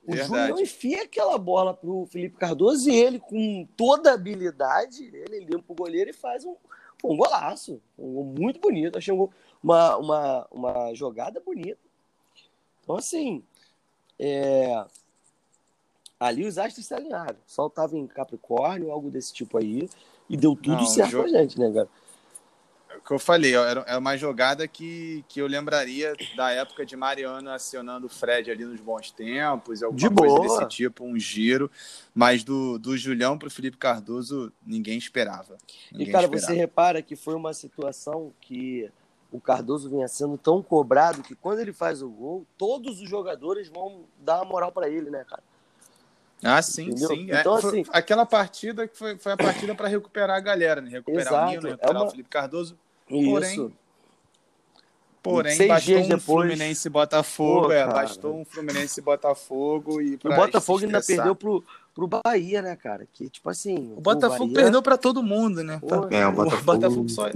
O 0.06 0.12
Verdade. 0.12 0.48
Julião 0.48 0.60
enfia 0.60 1.04
aquela 1.04 1.38
bola 1.38 1.74
pro 1.74 2.06
Felipe 2.06 2.38
Cardoso 2.38 2.90
e 2.90 2.96
ele, 2.96 3.20
com 3.20 3.68
toda 3.76 4.12
a 4.12 4.14
habilidade, 4.14 5.06
ele 5.12 5.40
limpa 5.40 5.74
o 5.74 5.76
goleiro 5.76 6.12
e 6.12 6.14
faz 6.14 6.46
um, 6.46 6.56
um 7.04 7.18
golaço. 7.18 7.82
Um 7.98 8.14
gol 8.14 8.24
muito 8.26 8.60
bonito. 8.60 8.98
Achei 8.98 9.14
um 9.14 9.28
uma, 9.62 9.98
uma, 9.98 10.48
uma 10.52 10.94
jogada 10.94 11.40
bonita. 11.40 11.80
Então, 12.84 12.96
assim, 12.96 13.44
é, 14.18 14.86
ali 16.20 16.46
os 16.46 16.58
astros 16.58 16.86
se 16.86 16.94
alinharam. 16.94 17.36
O 17.48 17.52
sol 17.52 17.70
tava 17.70 17.96
em 17.98 18.06
Capricórnio, 18.06 18.92
algo 18.92 19.10
desse 19.10 19.34
tipo 19.34 19.58
aí, 19.58 19.90
e 20.30 20.36
deu 20.36 20.56
tudo 20.56 20.78
Não, 20.82 20.86
certo 20.86 21.12
jo- 21.12 21.20
pra 21.22 21.30
gente, 21.30 21.58
né, 21.58 21.72
cara? 21.72 21.88
É 22.90 22.98
o 22.98 23.02
que 23.02 23.12
eu 23.12 23.20
falei, 23.20 23.56
ó, 23.56 23.64
era- 23.66 23.98
uma 24.00 24.18
jogada 24.18 24.68
que, 24.68 25.24
que 25.30 25.40
eu 25.40 25.48
lembraria 25.48 26.14
da 26.36 26.52
época 26.52 26.86
de 26.86 26.96
Mariano 26.98 27.50
acionando 27.52 28.08
o 28.08 28.10
Fred 28.10 28.50
ali 28.52 28.66
nos 28.66 28.82
bons 28.82 29.12
tempos, 29.12 29.82
alguma 29.84 29.98
De 30.00 30.10
coisa 30.10 30.36
boa. 30.36 30.60
desse 30.60 30.70
tipo, 30.70 31.06
um 31.06 31.18
giro. 31.18 31.72
Mas 32.14 32.44
do, 32.44 32.78
do 32.80 32.98
Julião 32.98 33.38
pro 33.38 33.50
Felipe 33.50 33.78
Cardoso, 33.78 34.52
ninguém 34.66 34.98
esperava. 34.98 35.56
E, 35.92 35.98
Ninguém 36.00 36.12
cara, 36.12 36.26
esperava. 36.26 36.48
você 36.48 36.54
repara 36.54 37.02
que 37.02 37.16
foi 37.16 37.36
uma 37.36 37.54
situação 37.54 38.34
que 38.42 38.92
o 39.32 39.40
Cardoso 39.40 39.88
vinha 39.90 40.08
sendo 40.08 40.36
tão 40.38 40.62
cobrado 40.64 41.22
que 41.22 41.36
quando 41.36 41.60
ele 41.60 41.72
faz 41.72 42.02
o 42.02 42.10
gol, 42.10 42.46
todos 42.58 43.00
os 43.00 43.08
jogadores 43.08 43.70
vão 43.70 44.06
dar 44.18 44.38
uma 44.42 44.46
moral 44.46 44.72
pra 44.72 44.90
ele, 44.90 45.12
né, 45.12 45.24
cara? 45.24 45.44
Ah, 46.44 46.62
sim, 46.62 46.88
Entendeu? 46.88 47.08
sim. 47.10 47.32
É, 47.32 47.42
Então, 47.42 47.60
foi- 47.62 47.82
assim- 47.82 47.90
aquela 47.92 48.26
partida 48.26 48.88
que 48.88 48.98
foi, 48.98 49.18
foi 49.18 49.32
a 49.34 49.38
partida 49.38 49.76
para 49.76 49.88
recuperar 49.88 50.38
a 50.38 50.40
galera, 50.40 50.80
né? 50.82 50.90
Recuperar 50.90 51.28
Exato, 51.28 51.46
o 51.48 51.50
Nino, 51.50 51.68
é 51.68 51.72
recuperar 51.72 51.96
uma- 52.02 52.06
o 52.08 52.12
Felipe 52.12 52.30
Cardoso. 52.30 52.78
Isso. 53.10 53.24
Porém, 53.32 53.74
Porém, 55.22 55.56
Seis 55.56 55.68
bastou 55.70 55.94
dias 55.96 56.06
um 56.06 56.10
depois- 56.10 56.48
Fluminense 56.50 56.88
e 56.88 56.92
Botafogo, 56.92 57.66
Pô, 57.68 57.72
é, 57.74 57.86
bastou 57.86 58.40
um 58.40 58.46
Fluminense 58.46 59.00
e 59.00 59.04
Botafogo 59.04 60.02
e 60.02 60.16
pra 60.18 60.32
o 60.32 60.36
Botafogo 60.36 60.86
ainda 60.86 61.02
perdeu 61.02 61.36
pro, 61.36 61.62
pro 61.94 62.08
Bahia, 62.08 62.62
né, 62.62 62.76
cara? 62.78 63.06
Que, 63.12 63.28
tipo 63.30 63.50
assim. 63.50 63.94
O 63.98 64.02
Botafogo 64.02 64.46
Bahia- 64.46 64.56
perdeu 64.64 64.82
pra 64.82 64.98
todo 64.98 65.22
mundo, 65.22 65.62
né? 65.62 65.78
Pô, 65.82 66.08
É, 66.10 66.26
o 66.26 66.30
O 66.30 66.32
Botafogo- 66.32 66.64
Botafogo 66.64 67.10
só. 67.10 67.28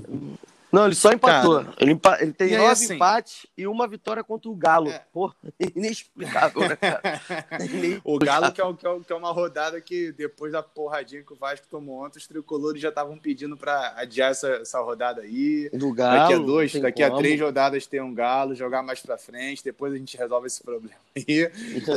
Não, 0.74 0.86
ele 0.88 0.96
só 0.96 1.12
empatou. 1.12 1.64
Cara, 1.64 1.76
ele, 1.80 1.92
empa- 1.92 2.18
ele 2.20 2.34
tem 2.34 2.58
nove 2.58 2.66
assim- 2.72 2.96
empates 2.96 3.46
e 3.56 3.68
uma 3.68 3.88
vitória 3.88 4.24
contra 4.24 4.50
o 4.50 4.56
Galo. 4.56 4.90
É. 4.90 5.04
Pô, 5.14 5.32
inexplicável, 5.76 6.68
né, 6.68 6.76
cara? 6.76 7.02
O 8.04 8.18
Galo, 8.18 8.52
que 8.52 8.60
é, 8.62 8.74
que, 8.74 8.88
é, 8.88 9.00
que 9.06 9.14
é 9.14 9.16
uma 9.16 9.32
rodada 9.32 9.80
que 9.80 10.12
depois 10.14 10.52
da 10.52 10.64
porradinha 10.64 11.22
que 11.22 11.32
o 11.32 11.36
Vasco 11.36 11.68
tomou 11.70 12.04
ontem, 12.04 12.18
os 12.18 12.26
tricolores 12.28 12.82
já 12.82 12.90
estavam 12.90 13.18
pedindo 13.20 13.56
pra 13.56 13.94
adiar 13.96 14.32
essa, 14.32 14.48
essa 14.50 14.80
rodada 14.82 15.22
aí. 15.22 15.70
Do 15.72 15.94
Galo. 15.94 16.20
Daqui 16.20 16.34
a 16.34 16.38
dois, 16.40 16.74
daqui 16.82 17.04
a 17.04 17.10
como. 17.10 17.22
três 17.22 17.40
rodadas 17.40 17.86
tem 17.86 18.02
um 18.02 18.14
Galo, 18.14 18.56
jogar 18.56 18.82
mais 18.82 19.00
pra 19.00 19.18
frente, 19.18 19.64
depois 19.64 19.94
a 19.94 19.98
gente 19.98 20.18
resolve 20.18 20.48
esse 20.48 20.64
problema 20.64 20.96
aí. 21.16 21.52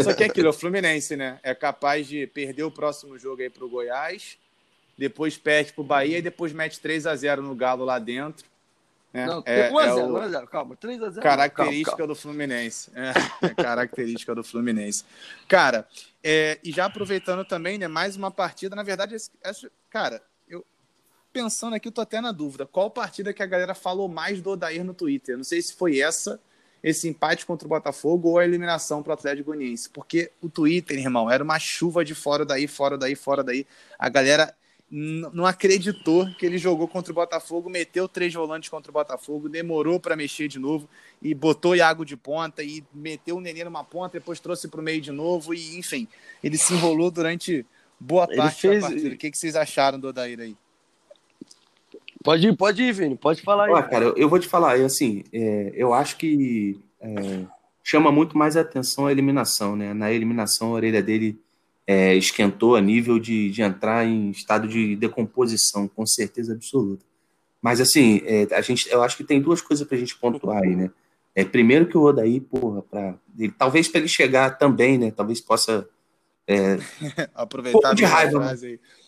Só 0.04 0.12
que 0.12 0.22
é 0.22 0.26
aquilo, 0.26 0.48
é 0.48 0.50
o 0.50 0.52
Fluminense, 0.52 1.16
né? 1.16 1.40
É 1.42 1.54
capaz 1.54 2.06
de 2.06 2.26
perder 2.26 2.64
o 2.64 2.70
próximo 2.70 3.18
jogo 3.18 3.40
aí 3.40 3.48
pro 3.48 3.68
Goiás, 3.70 4.36
depois 4.98 5.38
perde 5.38 5.72
pro 5.72 5.82
Bahia 5.82 6.18
e 6.18 6.22
depois 6.22 6.52
mete 6.52 6.78
3 6.78 7.06
a 7.06 7.16
0 7.16 7.40
no 7.42 7.54
Galo 7.54 7.84
lá 7.84 7.98
dentro. 7.98 8.44
Né? 9.12 9.26
Não, 9.26 9.42
é, 9.46 9.70
1x0, 9.70 9.98
é 9.98 10.04
o- 10.04 10.08
1x0, 10.18 10.46
calma. 10.48 10.76
3x0. 10.76 11.20
característica 11.22 12.06
do 12.06 12.14
Fluminense. 12.14 12.90
É, 12.94 13.46
é 13.46 13.54
característica 13.54 14.34
do 14.34 14.44
Fluminense. 14.44 15.04
Cara, 15.48 15.86
é, 16.22 16.58
e 16.62 16.70
já 16.72 16.84
aproveitando 16.86 17.44
também, 17.44 17.78
né, 17.78 17.88
mais 17.88 18.16
uma 18.16 18.30
partida, 18.30 18.76
na 18.76 18.82
verdade, 18.82 19.14
esse- 19.14 19.30
cara, 19.90 20.22
eu 20.48 20.64
pensando 21.32 21.74
aqui, 21.76 21.88
eu 21.88 21.92
tô 21.92 22.00
até 22.00 22.20
na 22.20 22.32
dúvida, 22.32 22.66
qual 22.66 22.90
partida 22.90 23.32
que 23.32 23.42
a 23.42 23.46
galera 23.46 23.74
falou 23.74 24.08
mais 24.08 24.40
do 24.40 24.50
Odair 24.50 24.84
no 24.84 24.94
Twitter? 24.94 25.36
Não 25.36 25.44
sei 25.44 25.60
se 25.62 25.74
foi 25.74 26.00
essa, 26.00 26.40
esse 26.82 27.08
empate 27.08 27.44
contra 27.46 27.66
o 27.66 27.68
Botafogo 27.68 28.28
ou 28.30 28.38
a 28.38 28.44
eliminação 28.44 29.02
pro 29.02 29.12
Atlético 29.12 29.46
Goianiense, 29.50 29.88
porque 29.90 30.30
o 30.42 30.48
Twitter, 30.48 30.98
irmão, 30.98 31.30
era 31.30 31.42
uma 31.42 31.58
chuva 31.58 32.04
de 32.04 32.14
fora 32.14 32.44
daí, 32.44 32.66
fora 32.68 32.96
daí, 32.98 33.14
fora 33.14 33.42
daí. 33.42 33.66
A 33.98 34.08
galera 34.08 34.54
não 34.90 35.44
acreditou 35.44 36.26
que 36.38 36.46
ele 36.46 36.58
jogou 36.58 36.86
contra 36.86 37.10
o 37.10 37.14
Botafogo, 37.14 37.68
meteu 37.68 38.06
três 38.06 38.32
volantes 38.32 38.68
contra 38.68 38.90
o 38.90 38.94
Botafogo, 38.94 39.48
demorou 39.48 39.98
para 39.98 40.14
mexer 40.16 40.46
de 40.46 40.58
novo 40.58 40.88
e 41.20 41.34
botou 41.34 41.74
Iago 41.74 42.04
de 42.04 42.16
ponta 42.16 42.62
e 42.62 42.84
meteu 42.94 43.36
o 43.36 43.40
Nenê 43.40 43.64
numa 43.64 43.82
ponta, 43.82 44.18
depois 44.18 44.38
trouxe 44.38 44.68
para 44.68 44.80
o 44.80 44.84
meio 44.84 45.00
de 45.00 45.10
novo 45.10 45.52
e, 45.52 45.76
enfim, 45.76 46.06
ele 46.42 46.56
se 46.56 46.72
enrolou 46.74 47.10
durante 47.10 47.66
boa 47.98 48.26
Ele 48.28 48.36
parte 48.36 48.60
fez- 48.60 48.82
da 48.82 48.88
partida. 48.90 49.14
O 49.14 49.18
que, 49.18 49.30
que 49.30 49.38
vocês 49.38 49.56
acharam 49.56 49.98
do 49.98 50.08
Odair 50.08 50.38
aí? 50.38 50.56
Pode 52.22 52.48
ir, 52.48 52.56
pode 52.56 52.82
ir, 52.82 52.92
Vini. 52.92 53.16
Pode 53.16 53.42
falar 53.42 53.66
aí. 53.66 53.82
Cara, 53.88 54.04
eu, 54.04 54.14
eu 54.16 54.28
vou 54.28 54.38
te 54.38 54.48
falar, 54.48 54.78
eu, 54.78 54.86
assim, 54.86 55.24
é, 55.32 55.72
eu 55.74 55.92
acho 55.94 56.16
que 56.16 56.78
é, 57.00 57.44
chama 57.82 58.10
muito 58.10 58.36
mais 58.36 58.56
a 58.56 58.62
atenção 58.62 59.06
a 59.06 59.12
eliminação, 59.12 59.76
né? 59.76 59.94
Na 59.94 60.12
eliminação, 60.12 60.68
a 60.68 60.72
orelha 60.72 61.02
dele 61.02 61.38
é, 61.86 62.14
esquentou 62.14 62.76
a 62.76 62.80
nível 62.80 63.18
de, 63.18 63.50
de 63.50 63.62
entrar 63.62 64.04
em 64.04 64.30
estado 64.30 64.66
de 64.66 64.96
decomposição, 64.96 65.86
com 65.86 66.06
certeza 66.06 66.52
absoluta. 66.52 67.04
Mas, 67.62 67.80
assim, 67.80 68.20
é, 68.24 68.46
a 68.54 68.60
gente, 68.60 68.88
eu 68.90 69.02
acho 69.02 69.16
que 69.16 69.24
tem 69.24 69.40
duas 69.40 69.60
coisas 69.60 69.86
pra 69.86 69.96
gente 69.96 70.16
pontuar 70.16 70.62
aí, 70.62 70.74
né? 70.74 70.90
É, 71.34 71.44
primeiro 71.44 71.86
que 71.86 71.96
o 71.96 72.02
Odaí, 72.02 72.40
porra, 72.40 72.82
pra, 72.82 73.14
ele, 73.38 73.52
talvez 73.52 73.88
para 73.88 74.00
ele 74.00 74.08
chegar 74.08 74.58
também, 74.58 74.98
né? 74.98 75.10
Talvez 75.10 75.40
possa 75.40 75.88
Aproveitar 77.34 77.80
Pouco 77.80 77.96
de 77.96 78.04
a 78.04 78.08
raiva, 78.08 78.56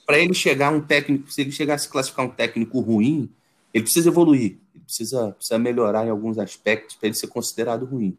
para 0.06 0.18
ele 0.18 0.34
chegar 0.34 0.70
um 0.72 0.80
técnico, 0.80 1.30
se 1.30 1.40
ele 1.40 1.52
chegar 1.52 1.74
a 1.74 1.78
se 1.78 1.88
classificar 1.88 2.26
um 2.26 2.30
técnico 2.30 2.80
ruim, 2.80 3.30
ele 3.72 3.84
precisa 3.84 4.08
evoluir, 4.08 4.58
ele 4.74 4.84
precisa, 4.84 5.32
precisa 5.32 5.58
melhorar 5.58 6.06
em 6.06 6.10
alguns 6.10 6.38
aspectos 6.38 6.96
para 6.96 7.08
ele 7.08 7.16
ser 7.16 7.28
considerado 7.28 7.84
ruim. 7.84 8.16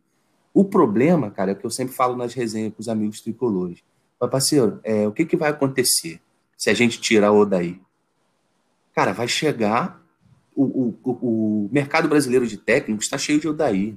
O 0.54 0.64
problema, 0.64 1.30
cara, 1.30 1.52
é 1.52 1.54
o 1.54 1.58
que 1.58 1.66
eu 1.66 1.72
sempre 1.72 1.94
falo 1.94 2.16
nas 2.16 2.34
resenhas 2.34 2.74
com 2.74 2.82
os 2.82 2.88
amigos 2.88 3.22
tricolores. 3.22 3.80
Mas, 4.20 4.30
parceiro, 4.30 4.80
é, 4.84 5.08
o 5.08 5.12
que, 5.12 5.26
que 5.26 5.38
vai 5.38 5.50
acontecer 5.50 6.20
se 6.58 6.70
a 6.70 6.74
gente 6.74 7.00
tirar 7.00 7.32
o 7.32 7.40
Odaí? 7.40 7.80
Cara, 8.94 9.14
vai 9.14 9.28
chegar. 9.28 10.02
O, 10.56 10.64
o, 11.04 11.12
o, 11.12 11.70
mercado 11.72 12.10
brasileiro 12.10 12.46
de 12.46 12.58
técnicos 12.58 13.06
está 13.06 13.18
cheio 13.18 13.40
de 13.40 13.48
Odaí. 13.48 13.96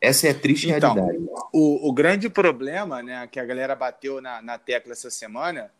Essa 0.00 0.26
é 0.26 0.30
a 0.30 0.34
triste 0.34 0.68
Então, 0.68 0.94
realidade. 0.94 1.24
O, 1.52 1.88
o 1.88 1.92
grande 1.92 2.28
problema, 2.28 3.02
né, 3.02 3.28
que 3.28 3.38
a 3.38 3.44
galera 3.44 3.76
bateu 3.76 4.20
na, 4.20 4.42
na 4.42 4.58
tecla 4.58 4.92
essa 4.92 5.10
semana 5.10 5.70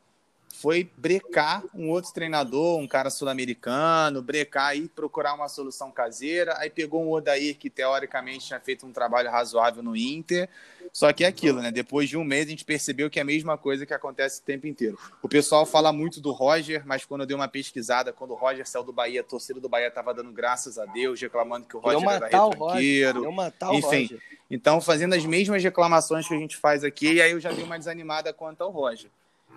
foi 0.55 0.91
brecar 0.97 1.63
um 1.75 1.91
outro 1.91 2.13
treinador, 2.13 2.79
um 2.79 2.89
cara 2.89 3.11
sul-americano, 3.11 4.23
brecar 4.23 4.77
e 4.77 4.89
procurar 4.89 5.35
uma 5.35 5.49
solução 5.49 5.91
caseira. 5.91 6.57
Aí 6.59 6.69
pegou 6.69 7.03
um 7.03 7.11
Odair 7.11 7.57
que 7.57 7.71
teoricamente 7.71 8.47
tinha 8.47 8.59
feito 8.59 8.87
um 8.87 8.93
trabalho 8.93 9.31
razoável 9.31 9.83
no 9.83 9.95
Inter. 9.95 10.49
Só 10.93 11.13
que 11.13 11.25
é 11.25 11.29
aquilo, 11.29 11.61
né? 11.61 11.71
Depois 11.71 12.09
de 12.09 12.17
um 12.17 12.25
mês 12.25 12.47
a 12.47 12.51
gente 12.51 12.65
percebeu 12.65 13.09
que 13.09 13.19
é 13.19 13.23
a 13.23 13.25
mesma 13.25 13.57
coisa 13.57 13.87
que 13.87 13.95
acontece 13.95 14.41
o 14.41 14.45
tempo 14.45 14.67
inteiro. 14.67 14.99
O 15.23 15.29
pessoal 15.29 15.65
fala 15.65 15.93
muito 15.93 16.21
do 16.21 16.33
Roger, 16.33 16.83
mas 16.87 17.05
quando 17.05 17.21
eu 17.21 17.27
dei 17.27 17.37
uma 17.37 17.49
pesquisada, 17.49 18.13
quando 18.13 18.33
o 18.33 18.35
Roger 18.35 18.67
saiu 18.67 18.83
do 18.83 18.93
Bahia, 18.93 19.21
a 19.21 19.25
torcida 19.25 19.61
do 19.61 19.69
Bahia 19.69 19.89
estava 19.89 20.13
dando 20.13 20.33
graças 20.33 20.79
a 20.79 20.87
Deus, 20.87 21.21
reclamando 21.21 21.67
que 21.67 21.77
o 21.77 21.81
Roger 21.81 22.09
era 22.09 22.27
retranqueiro. 22.27 23.31
Enfim, 23.73 24.03
Roger. 24.03 24.23
Então, 24.51 24.81
fazendo 24.81 25.15
as 25.15 25.25
mesmas 25.25 25.63
reclamações 25.63 26.27
que 26.27 26.35
a 26.35 26.39
gente 26.39 26.57
faz 26.57 26.83
aqui, 26.83 27.13
e 27.15 27.23
aí 27.23 27.33
eu 27.33 27.41
já 27.41 27.53
dei 27.53 27.63
uma 27.63 27.79
desanimada 27.79 28.33
quanto 28.33 28.63
ao 28.63 28.71
Roger. 28.71 29.11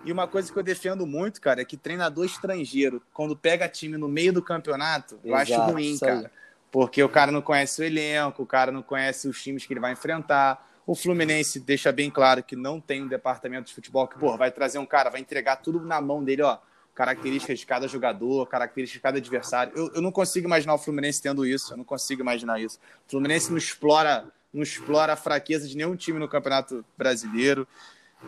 E 0.04 0.10
uma 0.10 0.26
coisa 0.26 0.52
que 0.52 0.58
eu 0.58 0.62
defendo 0.62 1.06
muito, 1.06 1.40
cara, 1.40 1.62
é 1.62 1.64
que 1.64 1.76
treinador 1.76 2.24
estrangeiro, 2.24 3.00
quando 3.12 3.36
pega 3.36 3.68
time 3.68 3.96
no 3.96 4.08
meio 4.08 4.32
do 4.32 4.42
campeonato, 4.42 5.18
eu 5.24 5.34
acho 5.34 5.52
Exato, 5.52 5.72
ruim, 5.72 5.98
cara. 5.98 6.30
Porque 6.70 7.02
o 7.02 7.08
cara 7.08 7.30
não 7.30 7.42
conhece 7.42 7.80
o 7.80 7.84
elenco, 7.84 8.42
o 8.42 8.46
cara 8.46 8.72
não 8.72 8.82
conhece 8.82 9.28
os 9.28 9.40
times 9.40 9.66
que 9.66 9.72
ele 9.72 9.80
vai 9.80 9.92
enfrentar. 9.92 10.66
O 10.86 10.94
Fluminense 10.94 11.60
deixa 11.60 11.92
bem 11.92 12.10
claro 12.10 12.42
que 12.42 12.56
não 12.56 12.80
tem 12.80 13.02
um 13.02 13.06
departamento 13.06 13.68
de 13.68 13.74
futebol 13.74 14.08
que, 14.08 14.18
pô, 14.18 14.36
vai 14.36 14.50
trazer 14.50 14.78
um 14.78 14.86
cara, 14.86 15.10
vai 15.10 15.20
entregar 15.20 15.56
tudo 15.56 15.80
na 15.80 16.00
mão 16.00 16.24
dele, 16.24 16.42
ó. 16.42 16.58
Características 16.94 17.60
de 17.60 17.66
cada 17.66 17.86
jogador, 17.86 18.46
características 18.46 18.98
de 18.98 19.02
cada 19.02 19.18
adversário. 19.18 19.72
Eu, 19.76 19.92
eu 19.94 20.02
não 20.02 20.10
consigo 20.10 20.46
imaginar 20.46 20.74
o 20.74 20.78
Fluminense 20.78 21.22
tendo 21.22 21.46
isso. 21.46 21.72
Eu 21.72 21.76
não 21.76 21.84
consigo 21.84 22.20
imaginar 22.20 22.60
isso. 22.60 22.78
O 23.06 23.10
Fluminense 23.10 23.50
não 23.50 23.56
explora, 23.56 24.26
não 24.52 24.62
explora 24.62 25.12
a 25.12 25.16
fraqueza 25.16 25.68
de 25.68 25.76
nenhum 25.76 25.96
time 25.96 26.18
no 26.18 26.28
Campeonato 26.28 26.84
Brasileiro. 26.98 27.66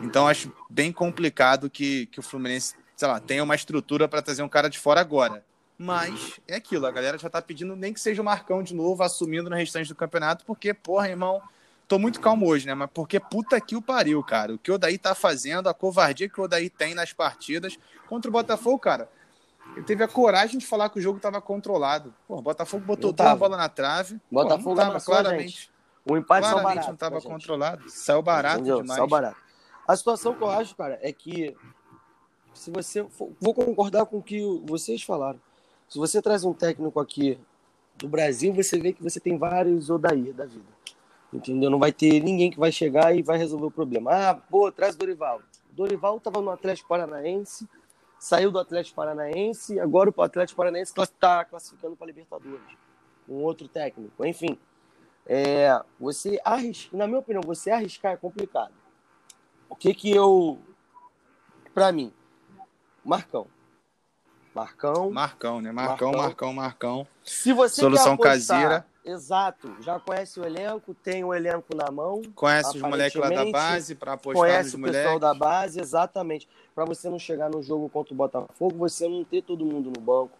Então 0.01 0.27
acho 0.27 0.51
bem 0.69 0.91
complicado 0.91 1.69
que, 1.69 2.07
que 2.07 2.19
o 2.19 2.23
Fluminense, 2.23 2.75
sei 2.95 3.07
lá, 3.07 3.19
tenha 3.19 3.43
uma 3.43 3.55
estrutura 3.55 4.07
para 4.07 4.21
trazer 4.21 4.43
um 4.43 4.49
cara 4.49 4.69
de 4.69 4.79
fora 4.79 4.99
agora. 5.01 5.43
Mas 5.77 6.39
é 6.47 6.55
aquilo, 6.55 6.85
a 6.85 6.91
galera 6.91 7.17
já 7.17 7.29
tá 7.29 7.41
pedindo 7.41 7.75
nem 7.75 7.93
que 7.93 7.99
seja 7.99 8.21
o 8.21 8.25
Marcão 8.25 8.63
de 8.63 8.73
novo, 8.73 9.03
assumindo 9.03 9.49
no 9.49 9.55
restante 9.55 9.89
do 9.89 9.95
campeonato, 9.95 10.45
porque, 10.45 10.73
porra, 10.73 11.09
irmão, 11.09 11.41
tô 11.87 11.99
muito 11.99 12.21
calmo 12.21 12.47
hoje, 12.47 12.65
né? 12.65 12.73
Mas 12.73 12.89
porque 12.93 13.19
puta 13.19 13.59
que 13.59 13.75
o 13.75 13.81
pariu, 13.81 14.23
cara. 14.23 14.53
O 14.53 14.57
que 14.57 14.71
o 14.71 14.77
Daí 14.77 14.97
tá 14.97 15.13
fazendo, 15.13 15.67
a 15.67 15.73
covardia 15.73 16.29
que 16.29 16.39
o 16.39 16.47
Daí 16.47 16.69
tem 16.69 16.95
nas 16.95 17.11
partidas 17.11 17.77
contra 18.07 18.29
o 18.29 18.31
Botafogo, 18.31 18.79
cara. 18.79 19.09
Ele 19.75 19.83
teve 19.83 20.03
a 20.03 20.07
coragem 20.07 20.57
de 20.57 20.65
falar 20.65 20.89
que 20.89 20.99
o 20.99 21.01
jogo 21.01 21.19
tava 21.19 21.41
controlado. 21.41 22.13
Pô, 22.27 22.37
o 22.37 22.41
Botafogo 22.41 22.85
botou 22.85 23.11
toda 23.11 23.31
a 23.31 23.35
bola 23.35 23.57
na 23.57 23.67
trave. 23.67 24.19
Botafogo 24.31 24.63
Pô, 24.63 24.69
não 24.75 24.75
tava, 24.75 25.01
claramente. 25.01 25.69
O 26.05 26.15
empate 26.15 26.47
claramente 26.47 26.75
barato, 26.75 26.89
não 26.89 26.95
tava 26.95 27.21
controlado. 27.21 27.89
Saiu 27.89 28.21
barato 28.21 28.59
Entendeu? 28.59 28.81
demais. 28.81 28.97
Saiu 28.97 29.09
barato. 29.09 29.44
A 29.87 29.95
situação 29.95 30.33
que 30.33 30.41
eu 30.41 30.49
acho, 30.49 30.75
cara, 30.75 30.99
é 31.01 31.11
que 31.13 31.55
se 32.53 32.71
você 32.71 33.03
for, 33.09 33.31
vou 33.39 33.53
concordar 33.53 34.05
com 34.05 34.17
o 34.17 34.23
que 34.23 34.41
vocês 34.63 35.03
falaram. 35.03 35.39
Se 35.87 35.99
você 35.99 36.21
traz 36.21 36.43
um 36.43 36.53
técnico 36.53 36.99
aqui 36.99 37.37
do 37.95 38.07
Brasil, 38.07 38.53
você 38.53 38.79
vê 38.79 38.93
que 38.93 39.03
você 39.03 39.19
tem 39.19 39.37
vários 39.37 39.89
Odair 39.89 40.33
da 40.33 40.45
vida. 40.45 40.65
Entendeu? 41.31 41.69
Não 41.69 41.77
vai 41.77 41.91
ter 41.91 42.19
ninguém 42.21 42.49
que 42.49 42.59
vai 42.59 42.71
chegar 42.71 43.15
e 43.15 43.21
vai 43.21 43.37
resolver 43.37 43.65
o 43.65 43.71
problema. 43.71 44.11
Ah, 44.11 44.35
pô, 44.35 44.71
traz 44.71 44.95
Dorival. 44.95 45.41
Dorival 45.71 46.17
estava 46.17 46.41
no 46.41 46.49
Atlético 46.49 46.87
Paranaense, 46.87 47.67
saiu 48.17 48.49
do 48.49 48.57
Atlético 48.57 48.95
Paranaense, 48.95 49.79
agora 49.79 50.11
o 50.15 50.21
Atlético 50.21 50.57
Paranaense 50.57 50.93
está 50.97 51.43
classificando 51.43 51.95
para 51.95 52.07
Libertadores. 52.07 52.61
Um 53.27 53.43
outro 53.43 53.67
técnico. 53.67 54.25
Enfim, 54.25 54.57
é, 55.25 55.79
você 55.99 56.39
arriscar, 56.43 56.97
na 56.97 57.05
minha 57.05 57.19
opinião, 57.19 57.41
você 57.45 57.69
arriscar 57.69 58.13
é 58.13 58.17
complicado. 58.17 58.73
O 59.69 59.75
que 59.75 59.93
que 59.93 60.11
eu, 60.11 60.59
para 61.73 61.91
mim, 61.91 62.11
Marcão. 63.03 63.47
Marcão. 64.53 65.11
Marcão, 65.11 65.61
né? 65.61 65.71
Marcão, 65.71 66.11
Marcão, 66.11 66.23
Marcão, 66.23 66.53
Marcão. 66.53 67.07
Se 67.23 67.51
você 67.51 67.81
Solução 67.81 68.13
apostar, 68.13 68.33
caseira. 68.33 68.85
Exato. 69.03 69.75
Já 69.81 69.99
conhece 69.99 70.39
o 70.39 70.45
elenco, 70.45 70.95
tem 70.95 71.23
o 71.23 71.33
elenco 71.33 71.75
na 71.75 71.91
mão. 71.91 72.21
Conhece 72.33 72.77
os 72.77 72.81
moleques 72.81 73.19
lá 73.19 73.29
da 73.29 73.45
base 73.51 73.93
para 73.93 74.13
apostar 74.13 74.41
conhece 74.41 74.77
nos 74.77 74.89
o 74.89 74.93
pessoal 74.93 75.19
da 75.19 75.33
base, 75.33 75.79
exatamente. 75.79 76.49
Para 76.73 76.85
você 76.85 77.09
não 77.09 77.19
chegar 77.19 77.49
no 77.49 77.61
jogo 77.61 77.87
contra 77.89 78.13
o 78.13 78.17
Botafogo, 78.17 78.77
você 78.77 79.07
não 79.07 79.23
ter 79.23 79.43
todo 79.43 79.65
mundo 79.65 79.91
no 79.95 80.01
banco. 80.01 80.31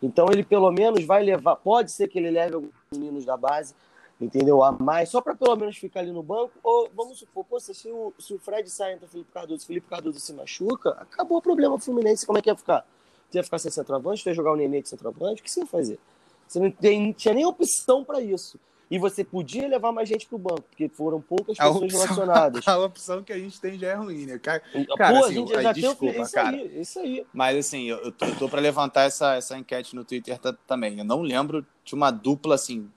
Então 0.00 0.28
ele 0.30 0.42
pelo 0.42 0.70
menos 0.70 1.04
vai 1.04 1.22
levar, 1.22 1.56
pode 1.56 1.90
ser 1.90 2.08
que 2.08 2.18
ele 2.18 2.30
leve 2.30 2.54
alguns 2.54 2.72
meninos 2.92 3.24
da 3.24 3.36
base, 3.36 3.74
entendeu? 4.20 4.62
A 4.62 4.72
mais, 4.72 5.08
só 5.08 5.20
para 5.20 5.34
pelo 5.34 5.56
menos 5.56 5.76
ficar 5.76 6.00
ali 6.00 6.12
no 6.12 6.22
banco. 6.22 6.52
Ou 6.62 6.90
vamos 6.94 7.18
supor, 7.18 7.44
pô, 7.44 7.58
se 7.60 7.72
o, 7.90 8.12
se 8.18 8.34
o 8.34 8.38
Fred 8.38 8.68
sai 8.70 8.94
entre 8.94 9.06
o 9.06 9.08
Felipe 9.08 9.32
Cardoso, 9.32 9.66
Felipe 9.66 9.88
Cardoso 9.88 10.20
se 10.20 10.32
machuca, 10.32 10.90
acabou 10.90 11.38
o 11.38 11.42
problema 11.42 11.78
Fluminense. 11.78 12.26
Como 12.26 12.38
é 12.38 12.42
que 12.42 12.50
ia 12.50 12.56
ficar? 12.56 12.86
Você 13.30 13.38
ia 13.38 13.44
ficar 13.44 13.58
sem 13.58 13.70
centroavante, 13.70 14.22
você 14.22 14.30
ia 14.30 14.34
jogar 14.34 14.52
o 14.52 14.56
Nenê 14.56 14.80
de 14.80 14.88
centroavante, 14.88 15.40
o 15.40 15.44
que 15.44 15.50
você 15.50 15.60
ia 15.60 15.66
fazer? 15.66 15.98
Você 16.46 16.60
não, 16.60 16.70
tem, 16.70 17.06
não 17.06 17.12
tinha 17.12 17.34
nem 17.34 17.44
opção 17.44 18.04
para 18.04 18.20
isso. 18.20 18.58
E 18.90 18.98
você 18.98 19.24
podia 19.24 19.66
levar 19.66 19.90
mais 19.92 20.08
gente 20.08 20.26
pro 20.26 20.38
banco, 20.38 20.62
porque 20.62 20.88
foram 20.88 21.20
poucas 21.20 21.56
pessoas 21.56 21.76
opção, 21.76 22.00
relacionadas. 22.00 22.62
A 22.68 22.78
opção 22.78 23.22
que 23.24 23.32
a 23.32 23.38
gente 23.38 23.60
tem 23.60 23.78
já 23.78 23.88
é 23.88 23.94
ruim, 23.94 24.26
né? 24.26 24.38
Cara, 24.38 24.62
cara 24.96 25.18
Pô, 25.18 25.24
assim, 25.24 25.32
a 25.32 25.38
gente 25.38 25.62
já 25.62 25.72
desculpa, 25.72 26.20
isso 26.20 26.32
cara. 26.32 26.56
aí, 26.56 26.80
isso 26.80 26.98
aí. 27.00 27.26
Mas 27.32 27.58
assim, 27.58 27.84
eu, 27.84 27.96
eu 27.98 28.12
tô, 28.12 28.26
eu 28.26 28.36
tô 28.36 28.48
para 28.48 28.60
levantar 28.60 29.02
essa, 29.02 29.34
essa 29.34 29.58
enquete 29.58 29.96
no 29.96 30.04
Twitter 30.04 30.38
também. 30.66 30.98
Eu 30.98 31.04
não 31.04 31.22
lembro 31.22 31.66
de 31.84 31.94
uma 31.94 32.10
dupla 32.10 32.54
assim. 32.54 32.88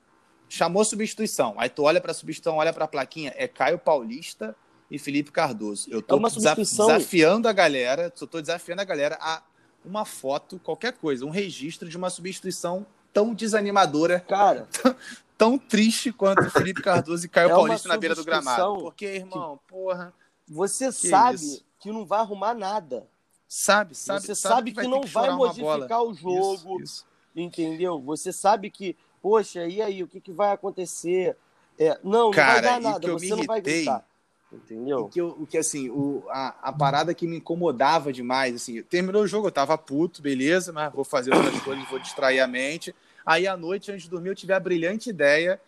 Chamou 0.49 0.83
substituição. 0.85 1.55
Aí 1.57 1.69
tu 1.69 1.83
olha 1.83 1.99
para 1.99 2.13
substituição, 2.13 2.57
olha 2.57 2.71
para 2.71 2.85
a 2.85 2.87
plaquinha, 2.87 3.33
é 3.35 3.47
Caio 3.47 3.77
Paulista 3.77 4.55
e 4.89 4.97
Felipe 4.97 5.31
Cardoso. 5.31 5.89
Eu 5.89 6.01
tô 6.01 6.17
é 6.25 6.29
substituição... 6.29 6.87
desafiando 6.87 7.47
a 7.47 7.53
galera, 7.53 8.11
só 8.15 8.25
tô 8.25 8.39
desafiando 8.39 8.81
a 8.81 8.85
galera 8.85 9.17
a 9.19 9.41
uma 9.85 10.05
foto, 10.05 10.59
qualquer 10.59 10.93
coisa, 10.93 11.25
um 11.25 11.29
registro 11.29 11.87
de 11.87 11.97
uma 11.97 12.09
substituição 12.09 12.85
tão 13.13 13.33
desanimadora, 13.33 14.19
cara, 14.19 14.67
tão, 15.37 15.57
triste 15.57 16.11
quanto 16.11 16.43
o 16.43 16.51
Felipe 16.51 16.81
Cardoso 16.81 17.25
e 17.25 17.29
Caio 17.29 17.49
É 17.49 17.49
Paulista 17.49 17.87
na 17.87 17.97
beira 17.97 18.13
do 18.13 18.23
gramado. 18.23 18.75
Porque, 18.79 19.05
irmão, 19.05 19.59
porra, 19.67 20.13
você 20.47 20.87
Que 20.87 21.09
sabe 21.09 21.35
isso? 21.35 21.65
que 21.79 21.91
não 21.91 22.05
vai 22.05 22.19
arrumar 22.19 22.53
nada. 22.53 23.07
sabe, 23.47 23.95
sabe, 23.95 24.25
você 24.25 24.35
sabe, 24.35 24.71
que, 24.71 24.75
vai 24.75 24.85
ter 24.85 24.91
não 24.91 25.01
vai 25.01 25.31
modificar 25.31 26.03
o 26.03 26.13
jogo, 26.13 26.81
Isso, 26.81 26.83
isso. 26.83 27.05
entendeu? 27.35 27.99
Você 28.01 28.33
sabe 28.33 28.69
que, 28.69 28.95
poxa, 29.21 29.65
e 29.67 29.81
aí, 29.81 30.03
o 30.03 30.07
que, 30.07 30.19
que 30.21 30.31
vai 30.31 30.51
acontecer? 30.51 31.35
É, 31.79 31.97
não, 32.03 32.31
Cara, 32.31 32.47
não 32.47 32.61
vai 32.61 32.61
dar 32.61 32.79
nada, 32.81 32.99
que 32.99 33.09
eu 33.09 33.19
você 33.19 33.35
não 33.35 33.43
vai 33.43 33.57
irritei- 33.59 33.75
gritar. 33.85 34.05
O 34.49 34.55
Entendeu? 34.55 35.09
que, 35.09 35.19
eu- 35.19 35.35
o 35.39 35.45
que 35.45 35.57
assim, 35.57 35.89
o, 35.89 36.23
a, 36.29 36.69
a 36.69 36.71
parada 36.71 37.13
que 37.13 37.27
me 37.27 37.35
incomodava 37.37 38.13
demais, 38.13 38.55
assim, 38.55 38.81
terminou 38.81 39.23
o 39.23 39.27
jogo, 39.27 39.47
eu 39.47 39.51
tava 39.51 39.77
puto, 39.77 40.21
beleza, 40.21 40.71
mas 40.71 40.91
vou 40.93 41.03
fazer 41.03 41.35
outras 41.35 41.59
coisas, 41.61 41.85
vou 41.89 41.99
distrair 41.99 42.39
a 42.39 42.47
mente. 42.47 42.95
Aí 43.25 43.45
à 43.45 43.57
noite, 43.57 43.91
antes 43.91 44.03
de 44.03 44.09
dormir, 44.09 44.29
eu 44.29 44.35
tive 44.35 44.53
a 44.53 44.59
brilhante 44.59 45.09
ideia 45.09 45.59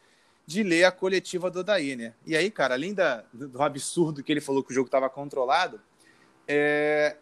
de 0.45 0.63
ler 0.63 0.85
a 0.85 0.91
coletiva 0.93 1.51
do 1.51 1.59
Odaí, 1.59 1.95
né? 1.97 2.13
E 2.25 2.37
aí, 2.37 2.49
cara, 2.49 2.73
além 2.73 2.93
da, 2.93 3.23
do 3.33 3.49
do 3.49 3.61
absurdo 3.61 4.23
que 4.23 4.31
ele 4.31 4.39
falou 4.41 4.63
que 4.63 4.71
o 4.71 4.73
jogo 4.73 4.87
estava 4.87 5.09
controlado, 5.09 5.81
é, 6.47 7.17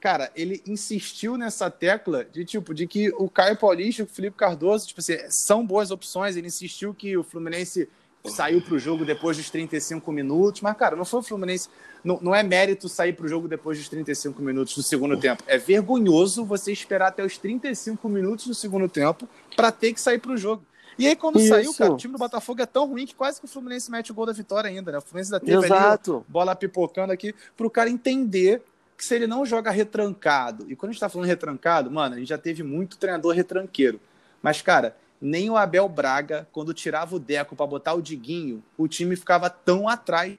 cara, 0.00 0.30
ele 0.34 0.62
insistiu 0.66 1.36
nessa 1.36 1.70
tecla 1.70 2.24
de 2.24 2.44
tipo 2.44 2.72
de 2.72 2.86
que 2.86 3.10
o 3.10 3.28
Caio 3.28 3.56
Paulista 3.56 4.02
e 4.02 4.04
o 4.04 4.08
Felipe 4.08 4.36
Cardoso, 4.36 4.88
tipo 4.88 5.00
assim, 5.00 5.18
são 5.28 5.64
boas 5.64 5.90
opções. 5.90 6.36
Ele 6.36 6.46
insistiu 6.46 6.94
que 6.94 7.16
o 7.16 7.22
Fluminense 7.22 7.88
saiu 8.26 8.60
para 8.60 8.74
o 8.74 8.78
jogo 8.78 9.04
depois 9.04 9.36
dos 9.36 9.48
35 9.50 10.10
minutos, 10.12 10.60
mas 10.60 10.76
cara, 10.76 10.96
não 10.96 11.04
foi 11.04 11.20
o 11.20 11.22
Fluminense, 11.22 11.68
não, 12.04 12.18
não 12.20 12.34
é 12.34 12.42
mérito 12.42 12.88
sair 12.88 13.12
para 13.14 13.24
o 13.24 13.28
jogo 13.28 13.48
depois 13.48 13.78
dos 13.78 13.88
35 13.88 14.40
minutos 14.42 14.74
do 14.74 14.82
segundo 14.82 15.18
tempo. 15.18 15.42
É 15.46 15.56
vergonhoso 15.58 16.44
você 16.44 16.72
esperar 16.72 17.08
até 17.08 17.24
os 17.24 17.38
35 17.38 18.08
minutos 18.08 18.46
do 18.46 18.54
segundo 18.54 18.88
tempo 18.88 19.28
para 19.56 19.70
ter 19.70 19.92
que 19.92 20.00
sair 20.00 20.18
para 20.18 20.32
o 20.32 20.36
jogo. 20.36 20.62
E 20.98 21.06
aí, 21.06 21.16
quando 21.16 21.38
Isso. 21.38 21.48
saiu, 21.48 21.72
cara, 21.72 21.92
o 21.92 21.96
time 21.96 22.12
do 22.12 22.18
Botafogo 22.18 22.60
é 22.60 22.66
tão 22.66 22.86
ruim 22.86 23.06
que 23.06 23.14
quase 23.14 23.40
que 23.40 23.46
o 23.46 23.48
Fluminense 23.48 23.90
mete 23.90 24.10
o 24.10 24.14
gol 24.14 24.26
da 24.26 24.32
vitória 24.32 24.68
ainda, 24.68 24.92
né? 24.92 24.98
O 24.98 25.00
Fluminense 25.00 25.32
ainda 25.32 25.44
teve 25.44 25.56
ali 25.56 25.66
Exato. 25.66 26.24
bola 26.28 26.54
pipocando 26.54 27.10
aqui, 27.10 27.34
pro 27.56 27.70
cara 27.70 27.88
entender 27.88 28.62
que 29.00 29.06
se 29.06 29.14
ele 29.14 29.26
não 29.26 29.46
joga 29.46 29.70
retrancado, 29.70 30.70
e 30.70 30.76
quando 30.76 30.90
a 30.90 30.92
gente 30.92 31.00
tá 31.00 31.08
falando 31.08 31.26
retrancado, 31.26 31.90
mano, 31.90 32.16
a 32.16 32.18
gente 32.18 32.28
já 32.28 32.36
teve 32.36 32.62
muito 32.62 32.98
treinador 32.98 33.34
retranqueiro. 33.34 33.98
Mas, 34.42 34.60
cara, 34.60 34.94
nem 35.18 35.48
o 35.48 35.56
Abel 35.56 35.88
Braga, 35.88 36.46
quando 36.52 36.74
tirava 36.74 37.16
o 37.16 37.18
Deco 37.18 37.56
para 37.56 37.66
botar 37.66 37.94
o 37.94 38.02
Diguinho, 38.02 38.62
o 38.76 38.86
time 38.86 39.16
ficava 39.16 39.48
tão 39.48 39.88
atrás. 39.88 40.36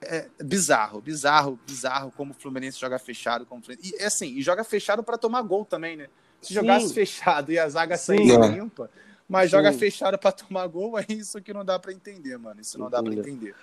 É 0.00 0.28
bizarro, 0.42 1.02
bizarro, 1.02 1.60
bizarro 1.66 2.10
como 2.16 2.30
o 2.30 2.34
Fluminense 2.34 2.80
joga 2.80 2.98
fechado. 2.98 3.44
Como 3.44 3.60
o 3.60 3.64
Fluminense... 3.64 3.96
E 4.00 4.02
assim, 4.02 4.28
e 4.28 4.40
joga 4.40 4.64
fechado 4.64 5.02
para 5.02 5.18
tomar 5.18 5.42
gol 5.42 5.66
também, 5.66 5.94
né? 5.94 6.08
Se 6.40 6.48
Sim. 6.48 6.54
jogasse 6.54 6.94
fechado 6.94 7.52
e 7.52 7.58
a 7.58 7.68
zaga 7.68 7.98
saísse 7.98 8.32
É. 8.32 8.48
limpa, 8.48 8.90
mas 9.28 9.50
Sim. 9.50 9.58
joga 9.58 9.74
fechado 9.74 10.16
para 10.16 10.32
tomar 10.32 10.66
gol, 10.68 10.96
é 10.98 11.04
isso 11.10 11.38
que 11.42 11.52
não 11.52 11.66
dá 11.66 11.78
para 11.78 11.92
entender, 11.92 12.38
mano. 12.38 12.62
Isso 12.62 12.78
não 12.78 12.88
dá 12.88 13.02
para 13.02 13.12
entender. 13.12 13.54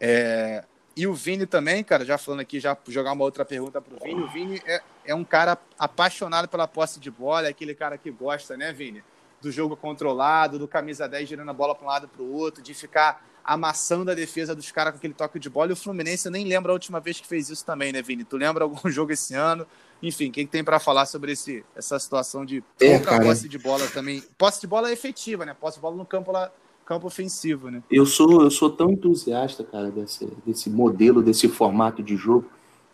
É, 0.00 0.64
E 0.96 1.06
o 1.06 1.14
Vini 1.14 1.46
também, 1.46 1.82
cara, 1.82 2.04
já 2.04 2.18
falando 2.18 2.40
aqui, 2.40 2.60
já 2.60 2.76
jogar 2.88 3.12
uma 3.12 3.24
outra 3.24 3.44
pergunta 3.44 3.80
pro 3.80 3.96
Vini. 4.02 4.20
O 4.22 4.28
Vini 4.28 4.62
é, 4.66 4.82
é 5.06 5.14
um 5.14 5.24
cara 5.24 5.56
apaixonado 5.78 6.48
pela 6.48 6.68
posse 6.68 7.00
de 7.00 7.10
bola, 7.10 7.46
é 7.46 7.50
aquele 7.50 7.74
cara 7.74 7.96
que 7.96 8.10
gosta, 8.10 8.56
né, 8.56 8.72
Vini? 8.72 9.02
Do 9.40 9.50
jogo 9.50 9.76
controlado, 9.76 10.58
do 10.58 10.68
camisa 10.68 11.08
10 11.08 11.28
girando 11.28 11.48
a 11.50 11.54
bola 11.54 11.74
para 11.74 11.84
um 11.84 11.88
lado 11.88 12.08
para 12.08 12.22
o 12.22 12.32
outro, 12.32 12.62
de 12.62 12.74
ficar 12.74 13.24
amassando 13.44 14.10
a 14.10 14.14
defesa 14.14 14.54
dos 14.54 14.70
caras 14.70 14.92
com 14.92 14.98
aquele 14.98 15.14
toque 15.14 15.38
de 15.38 15.50
bola. 15.50 15.70
E 15.70 15.72
o 15.72 15.76
Fluminense, 15.76 16.26
eu 16.26 16.32
nem 16.32 16.46
lembro 16.46 16.70
a 16.70 16.74
última 16.74 17.00
vez 17.00 17.18
que 17.20 17.26
fez 17.26 17.48
isso 17.48 17.64
também, 17.64 17.92
né, 17.92 18.00
Vini? 18.02 18.22
Tu 18.22 18.36
lembra 18.36 18.64
algum 18.64 18.78
jogo 18.90 19.12
esse 19.12 19.34
ano? 19.34 19.66
Enfim, 20.02 20.30
quem 20.30 20.46
tem 20.46 20.62
para 20.62 20.78
falar 20.78 21.06
sobre 21.06 21.32
esse, 21.32 21.64
essa 21.74 21.98
situação 21.98 22.44
de 22.44 22.62
É, 22.80 22.98
pouca 22.98 23.12
cara. 23.12 23.24
posse 23.24 23.48
de 23.48 23.58
bola 23.58 23.86
também? 23.88 24.20
Posse 24.36 24.60
de 24.60 24.66
bola 24.66 24.90
é 24.90 24.92
efetiva, 24.92 25.44
né? 25.46 25.54
Posse 25.58 25.76
de 25.76 25.80
bola 25.82 25.96
no 25.96 26.04
campo, 26.04 26.30
lá, 26.32 26.50
campo 26.84 27.06
ofensivo, 27.06 27.70
né? 27.70 27.82
Eu 27.90 28.06
sou, 28.06 28.42
eu 28.42 28.50
sou 28.50 28.70
tão 28.70 28.90
entusiasta, 28.90 29.64
cara, 29.64 29.90
desse, 29.90 30.26
desse 30.46 30.70
modelo, 30.70 31.22
desse 31.22 31.48
formato 31.48 32.02
de 32.02 32.16
jogo, 32.16 32.46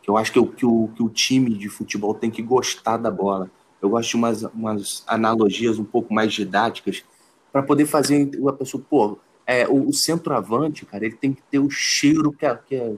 que 0.03 0.11
eu 0.11 0.17
acho 0.17 0.33
que 0.33 0.39
o, 0.39 0.47
que, 0.47 0.67
o, 0.67 0.89
que 0.95 1.03
o 1.03 1.09
time 1.09 1.55
de 1.55 1.69
futebol 1.69 2.15
tem 2.15 2.31
que 2.31 2.43
gostar 2.43 2.97
da 2.97 3.11
bola. 3.11 3.51
Eu 3.81 3.91
gosto 3.91 4.11
de 4.11 4.17
umas, 4.17 4.43
umas 4.43 5.05
analogias 5.07 5.79
um 5.79 5.85
pouco 5.85 6.13
mais 6.13 6.33
didáticas 6.33 7.05
para 7.53 7.63
poder 7.63 7.87
fazer 7.87 8.31
a 8.47 8.53
pessoa, 8.53 8.83
pô, 8.89 9.19
é, 9.47 9.67
o, 9.67 9.89
o 9.89 9.93
centroavante, 9.93 10.85
cara, 10.85 11.07
ele 11.07 11.17
tem 11.17 11.33
que 11.33 11.43
ter 11.43 11.59
o 11.59 11.71
cheiro 11.71 12.33
que 12.33 12.45
a, 12.45 12.57
que, 12.57 12.77
a, 12.77 12.93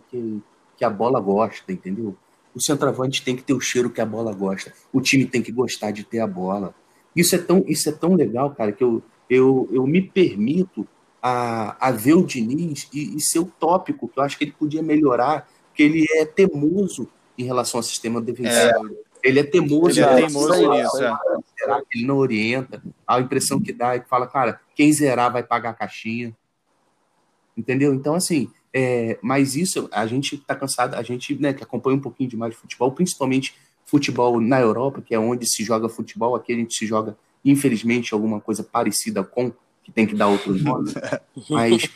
que 0.76 0.84
a 0.84 0.90
bola 0.90 1.20
gosta, 1.20 1.72
entendeu? 1.72 2.16
O 2.54 2.60
centroavante 2.60 3.22
tem 3.22 3.36
que 3.36 3.42
ter 3.42 3.52
o 3.54 3.60
cheiro 3.60 3.90
que 3.90 4.00
a 4.00 4.06
bola 4.06 4.32
gosta. 4.32 4.72
O 4.92 5.00
time 5.00 5.24
tem 5.24 5.42
que 5.42 5.52
gostar 5.52 5.92
de 5.92 6.02
ter 6.02 6.18
a 6.18 6.26
bola. 6.26 6.74
Isso 7.14 7.34
é 7.34 7.38
tão, 7.38 7.64
isso 7.68 7.88
é 7.88 7.92
tão 7.92 8.14
legal, 8.14 8.50
cara, 8.54 8.72
que 8.72 8.82
eu, 8.82 9.02
eu, 9.30 9.68
eu 9.72 9.86
me 9.86 10.02
permito 10.02 10.86
a, 11.22 11.88
a 11.88 11.92
ver 11.92 12.14
o 12.14 12.26
Diniz 12.26 12.88
e, 12.92 13.16
e 13.16 13.20
ser 13.20 13.38
utópico, 13.38 14.08
que 14.08 14.18
eu 14.18 14.22
acho 14.24 14.36
que 14.36 14.44
ele 14.44 14.52
podia 14.52 14.82
melhorar, 14.82 15.48
porque 15.68 15.84
ele 15.84 16.06
é 16.16 16.26
temoso 16.26 17.08
em 17.38 17.44
relação 17.44 17.78
ao 17.78 17.82
sistema 17.82 18.20
defensivo. 18.20 18.96
Ele 19.22 19.38
é 19.38 19.44
temoso. 19.44 20.00
Ele 20.00 20.08
é 20.08 20.12
em 20.12 20.26
teimoso 20.26 20.70
nisso, 20.70 21.04
é. 21.04 21.16
Será 21.56 21.80
que 21.80 21.98
ele 21.98 22.06
não 22.06 22.16
orienta? 22.16 22.82
A 23.06 23.20
impressão 23.20 23.60
que 23.60 23.72
dá 23.72 23.94
é 23.94 24.00
que 24.00 24.08
fala, 24.08 24.26
cara, 24.26 24.60
quem 24.74 24.92
zerar 24.92 25.32
vai 25.32 25.42
pagar 25.42 25.70
a 25.70 25.74
caixinha. 25.74 26.34
Entendeu? 27.56 27.94
Então, 27.94 28.14
assim, 28.14 28.50
é, 28.72 29.18
mas 29.22 29.54
isso, 29.56 29.88
a 29.92 30.06
gente 30.06 30.38
tá 30.38 30.54
cansado, 30.54 30.94
a 30.94 31.02
gente, 31.02 31.34
né, 31.40 31.52
que 31.52 31.62
acompanha 31.62 31.96
um 31.96 32.00
pouquinho 32.00 32.30
demais 32.30 32.52
de 32.54 32.58
futebol, 32.58 32.92
principalmente 32.92 33.54
futebol 33.84 34.40
na 34.40 34.60
Europa, 34.60 35.02
que 35.02 35.14
é 35.14 35.18
onde 35.18 35.46
se 35.46 35.64
joga 35.64 35.88
futebol, 35.88 36.34
aqui 36.34 36.52
a 36.52 36.56
gente 36.56 36.74
se 36.74 36.86
joga, 36.86 37.16
infelizmente, 37.44 38.14
alguma 38.14 38.40
coisa 38.40 38.62
parecida 38.62 39.22
com, 39.22 39.52
que 39.82 39.92
tem 39.92 40.06
que 40.06 40.14
dar 40.14 40.28
outro 40.28 40.54
nome, 40.54 40.92
mas 41.48 41.88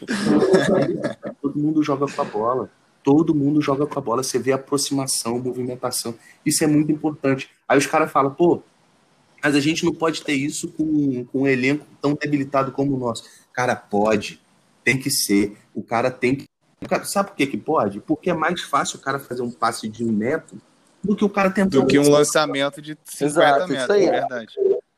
todo 1.40 1.58
mundo 1.58 1.82
joga 1.82 2.06
com 2.06 2.22
a 2.22 2.24
bola. 2.24 2.70
Todo 3.02 3.34
mundo 3.34 3.60
joga 3.60 3.86
com 3.86 3.98
a 3.98 4.02
bola, 4.02 4.22
você 4.22 4.38
vê 4.38 4.52
aproximação, 4.52 5.38
movimentação. 5.38 6.14
Isso 6.44 6.64
é 6.64 6.66
muito 6.66 6.90
importante. 6.90 7.50
Aí 7.68 7.76
os 7.76 7.86
caras 7.86 8.10
falam, 8.10 8.32
pô, 8.32 8.62
mas 9.42 9.54
a 9.54 9.60
gente 9.60 9.84
não 9.84 9.92
pode 9.92 10.22
ter 10.22 10.32
isso 10.32 10.68
com, 10.68 11.22
com 11.26 11.42
um 11.42 11.46
elenco 11.46 11.84
tão 12.00 12.14
debilitado 12.14 12.72
como 12.72 12.96
o 12.96 12.98
nosso. 12.98 13.24
Cara, 13.52 13.76
pode. 13.76 14.40
Tem 14.82 14.98
que 14.98 15.10
ser. 15.10 15.58
O 15.74 15.82
cara 15.82 16.10
tem 16.10 16.34
que. 16.34 16.46
Cara, 16.88 17.04
sabe 17.04 17.28
por 17.30 17.36
que, 17.36 17.46
que 17.46 17.58
pode? 17.58 18.00
Porque 18.00 18.30
é 18.30 18.34
mais 18.34 18.62
fácil 18.62 18.98
o 18.98 19.02
cara 19.02 19.18
fazer 19.18 19.42
um 19.42 19.50
passe 19.50 19.86
de 19.86 20.02
um 20.02 20.10
metro 20.10 20.58
do 21.02 21.14
que 21.14 21.24
o 21.26 21.28
cara 21.28 21.50
tentar. 21.50 21.78
Do 21.78 21.86
que 21.86 21.98
um 21.98 22.08
lançamento 22.08 22.80
de 22.80 22.96
50 23.04 23.24
Exato, 23.24 23.68
metros, 23.68 23.90
é 23.90 24.10
verdade. 24.10 24.54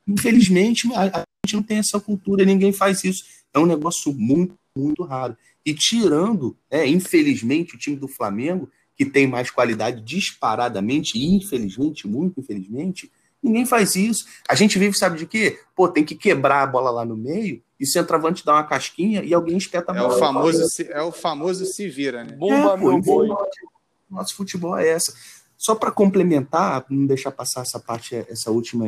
Infelizmente, 0.07 0.89
a 0.95 1.25
gente 1.45 1.57
não 1.57 1.63
tem 1.63 1.79
essa 1.79 1.99
cultura, 1.99 2.45
ninguém 2.45 2.73
faz 2.73 3.03
isso. 3.05 3.25
É 3.53 3.59
um 3.59 3.67
negócio 3.67 4.13
muito, 4.13 4.55
muito 4.77 5.03
raro. 5.03 5.37
E 5.65 5.75
tirando, 5.75 6.57
é, 6.71 6.87
infelizmente, 6.87 7.75
o 7.75 7.79
time 7.79 7.97
do 7.97 8.07
Flamengo, 8.07 8.71
que 8.97 9.05
tem 9.05 9.27
mais 9.27 9.51
qualidade 9.51 10.01
disparadamente, 10.01 11.19
infelizmente, 11.19 12.07
muito 12.07 12.41
infelizmente, 12.41 13.11
ninguém 13.43 13.67
faz 13.67 13.97
isso. 13.97 14.27
A 14.49 14.55
gente 14.55 14.79
vive, 14.79 14.97
sabe 14.97 15.19
de 15.19 15.27
quê? 15.27 15.59
Pô, 15.75 15.89
tem 15.89 16.05
que 16.05 16.15
quebrar 16.15 16.63
a 16.63 16.67
bola 16.67 16.91
lá 16.91 17.05
no 17.05 17.17
meio 17.17 17.63
e 17.79 17.85
o 17.85 17.87
centroavante 17.87 18.45
dá 18.45 18.55
uma 18.55 18.65
casquinha 18.65 19.23
e 19.23 19.35
alguém 19.35 19.57
espeta 19.57 19.93
a 19.93 19.95
bola. 19.95 20.15
É 20.15 20.17
o 20.17 20.19
famoso, 20.19 20.69
se, 20.69 20.91
é 20.91 21.03
o 21.03 21.13
famoso 21.13 21.67
se 21.67 21.89
vira, 21.89 22.25
né? 22.25 22.33
Bomba, 22.33 22.75
é, 22.75 22.77
meu 22.77 23.01
boi. 23.01 23.29
Nosso 24.09 24.35
futebol 24.35 24.77
é 24.79 24.89
essa. 24.89 25.15
Só 25.59 25.75
para 25.75 25.91
complementar, 25.91 26.85
não 26.89 27.07
deixar 27.07 27.31
passar 27.31 27.63
essa 27.63 27.79
parte, 27.79 28.15
essa 28.15 28.51
última, 28.51 28.87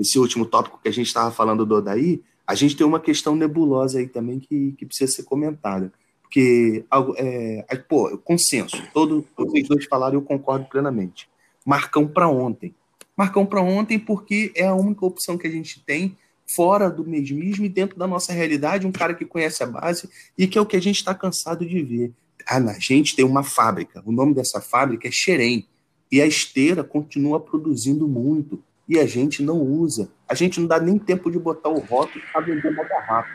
esse 0.00 0.18
último 0.18 0.46
tópico 0.46 0.80
que 0.82 0.88
a 0.88 0.92
gente 0.92 1.06
estava 1.06 1.30
falando 1.30 1.66
do 1.66 1.76
Odaí, 1.76 2.22
a 2.46 2.54
gente 2.54 2.74
tem 2.74 2.86
uma 2.86 2.98
questão 2.98 3.36
nebulosa 3.36 3.98
aí 3.98 4.08
também 4.08 4.40
que, 4.40 4.72
que 4.72 4.86
precisa 4.86 5.12
ser 5.12 5.22
comentada. 5.24 5.92
Porque, 6.22 6.84
é, 7.16 7.76
pô, 7.88 8.16
consenso, 8.18 8.82
todo, 8.94 9.26
vocês 9.36 9.68
dois 9.68 9.84
falaram 9.84 10.14
e 10.14 10.16
eu 10.16 10.22
concordo 10.22 10.64
plenamente. 10.66 11.28
Marcão 11.66 12.06
para 12.06 12.28
ontem. 12.28 12.74
Marcão 13.16 13.44
para 13.44 13.60
ontem 13.60 13.98
porque 13.98 14.52
é 14.54 14.66
a 14.66 14.74
única 14.74 15.04
opção 15.04 15.36
que 15.36 15.46
a 15.46 15.50
gente 15.50 15.84
tem 15.84 16.16
fora 16.46 16.90
do 16.90 17.04
mesmismo 17.04 17.64
e 17.64 17.68
dentro 17.68 17.98
da 17.98 18.06
nossa 18.06 18.32
realidade, 18.32 18.86
um 18.86 18.92
cara 18.92 19.14
que 19.14 19.24
conhece 19.24 19.62
a 19.62 19.66
base 19.66 20.08
e 20.36 20.46
que 20.46 20.58
é 20.58 20.60
o 20.60 20.66
que 20.66 20.76
a 20.76 20.82
gente 20.82 20.96
está 20.96 21.14
cansado 21.14 21.64
de 21.64 21.82
ver. 21.82 22.12
Ah, 22.48 22.56
a 22.56 22.78
gente 22.78 23.14
tem 23.14 23.24
uma 23.24 23.42
fábrica, 23.42 24.02
o 24.04 24.10
nome 24.10 24.34
dessa 24.34 24.60
fábrica 24.60 25.06
é 25.06 25.10
Xerém, 25.10 25.66
e 26.10 26.20
a 26.20 26.26
esteira 26.26 26.82
continua 26.82 27.38
produzindo 27.38 28.08
muito 28.08 28.60
e 28.90 28.98
a 28.98 29.06
gente 29.06 29.40
não 29.40 29.62
usa. 29.62 30.10
A 30.28 30.34
gente 30.34 30.58
não 30.58 30.66
dá 30.66 30.80
nem 30.80 30.98
tempo 30.98 31.30
de 31.30 31.38
botar 31.38 31.68
o 31.68 31.78
rótulo 31.78 32.24
para 32.32 32.40
vender 32.40 32.70
uma 32.70 32.82
garrafa. 32.82 33.28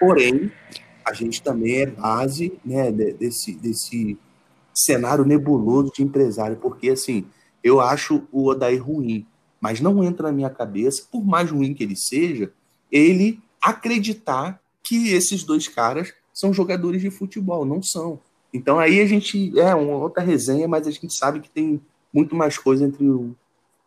Porém, 0.00 0.50
a 1.04 1.12
gente 1.12 1.40
também 1.40 1.82
é 1.82 1.86
base 1.86 2.58
né, 2.64 2.90
desse, 2.90 3.52
desse 3.54 4.18
cenário 4.74 5.24
nebuloso 5.24 5.92
de 5.94 6.02
empresário, 6.02 6.56
porque 6.56 6.90
assim, 6.90 7.24
eu 7.62 7.80
acho 7.80 8.26
o 8.32 8.48
Odair 8.48 8.82
ruim, 8.82 9.24
mas 9.60 9.80
não 9.80 10.02
entra 10.02 10.26
na 10.26 10.32
minha 10.32 10.50
cabeça, 10.50 11.06
por 11.08 11.24
mais 11.24 11.52
ruim 11.52 11.72
que 11.72 11.84
ele 11.84 11.94
seja, 11.94 12.52
ele 12.90 13.40
acreditar 13.62 14.60
que 14.82 15.12
esses 15.12 15.44
dois 15.44 15.68
caras 15.68 16.12
são 16.32 16.52
jogadores 16.52 17.00
de 17.00 17.12
futebol, 17.12 17.64
não 17.64 17.80
são. 17.80 18.18
Então 18.52 18.80
aí 18.80 19.00
a 19.00 19.06
gente 19.06 19.56
é 19.56 19.72
uma 19.72 19.98
outra 19.98 20.20
resenha, 20.20 20.66
mas 20.66 20.88
a 20.88 20.90
gente 20.90 21.14
sabe 21.14 21.38
que 21.38 21.48
tem 21.48 21.80
muito 22.12 22.34
mais 22.34 22.58
coisa 22.58 22.84
entre 22.84 23.08
o 23.08 23.36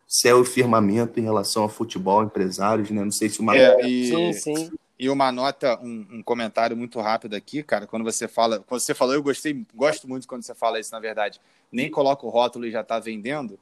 céu 0.08 0.40
e 0.40 0.46
firmamento 0.46 1.20
em 1.20 1.22
relação 1.22 1.64
ao 1.64 1.68
futebol, 1.68 2.24
empresários, 2.24 2.90
né? 2.90 3.04
Não 3.04 3.12
sei 3.12 3.28
se 3.28 3.40
uma. 3.40 3.54
É, 3.54 3.86
e... 3.86 4.08
Sim, 4.08 4.32
sim. 4.32 4.70
E 4.98 5.08
uma 5.08 5.30
nota, 5.30 5.78
um, 5.80 6.06
um, 6.10 6.22
comentário 6.24 6.76
muito 6.76 6.98
rápido 7.00 7.34
aqui, 7.34 7.62
cara. 7.62 7.86
Quando 7.86 8.02
você 8.02 8.26
fala, 8.26 8.58
quando 8.58 8.80
você 8.80 8.94
falou, 8.94 9.14
eu 9.14 9.22
gostei, 9.22 9.64
gosto 9.72 10.08
muito 10.08 10.26
quando 10.26 10.42
você 10.42 10.54
fala 10.54 10.80
isso, 10.80 10.90
na 10.90 10.98
verdade. 10.98 11.40
Nem 11.70 11.88
coloca 11.88 12.26
o 12.26 12.30
rótulo 12.30 12.66
e 12.66 12.70
já 12.72 12.80
está 12.80 12.98
vendendo. 12.98 13.60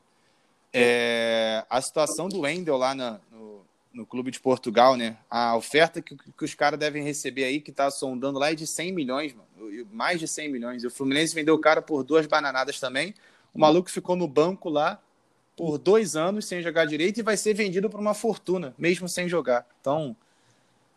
É, 0.72 1.62
a 1.68 1.80
situação 1.82 2.28
do 2.28 2.40
Wendel 2.40 2.78
lá 2.78 2.94
na, 2.94 3.20
no, 3.30 3.61
no, 3.92 4.06
Clube 4.06 4.30
de 4.30 4.40
Portugal, 4.40 4.96
né? 4.96 5.18
A 5.28 5.54
oferta 5.56 6.00
que, 6.00 6.16
que 6.16 6.44
os 6.44 6.54
caras 6.54 6.78
devem 6.78 7.02
receber 7.02 7.44
aí, 7.44 7.61
que 7.61 7.70
está 7.70 7.90
sondando 7.90 8.38
lá, 8.38 8.50
é 8.50 8.54
de 8.54 8.66
100 8.66 8.92
milhões, 8.92 9.35
mano. 9.35 9.46
Mais 9.92 10.18
de 10.18 10.26
100 10.26 10.50
milhões. 10.50 10.85
E 10.85 10.87
o 10.87 10.90
Fluminense 10.90 11.35
vendeu 11.35 11.54
o 11.54 11.61
cara 11.61 11.82
por 11.82 12.02
duas 12.02 12.26
bananadas 12.26 12.80
também. 12.80 13.14
O 13.52 13.59
maluco 13.59 13.90
ficou 13.90 14.16
no 14.16 14.26
banco 14.26 14.70
lá 14.70 14.98
por 15.57 15.79
dois 15.79 16.14
anos 16.14 16.47
sem 16.47 16.62
jogar 16.62 16.85
direito 16.85 17.19
e 17.19 17.23
vai 17.23 17.37
ser 17.37 17.55
vendido 17.55 17.88
por 17.88 17.99
uma 17.99 18.14
fortuna, 18.14 18.75
mesmo 18.77 19.09
sem 19.09 19.29
jogar. 19.29 19.66
Então, 19.81 20.14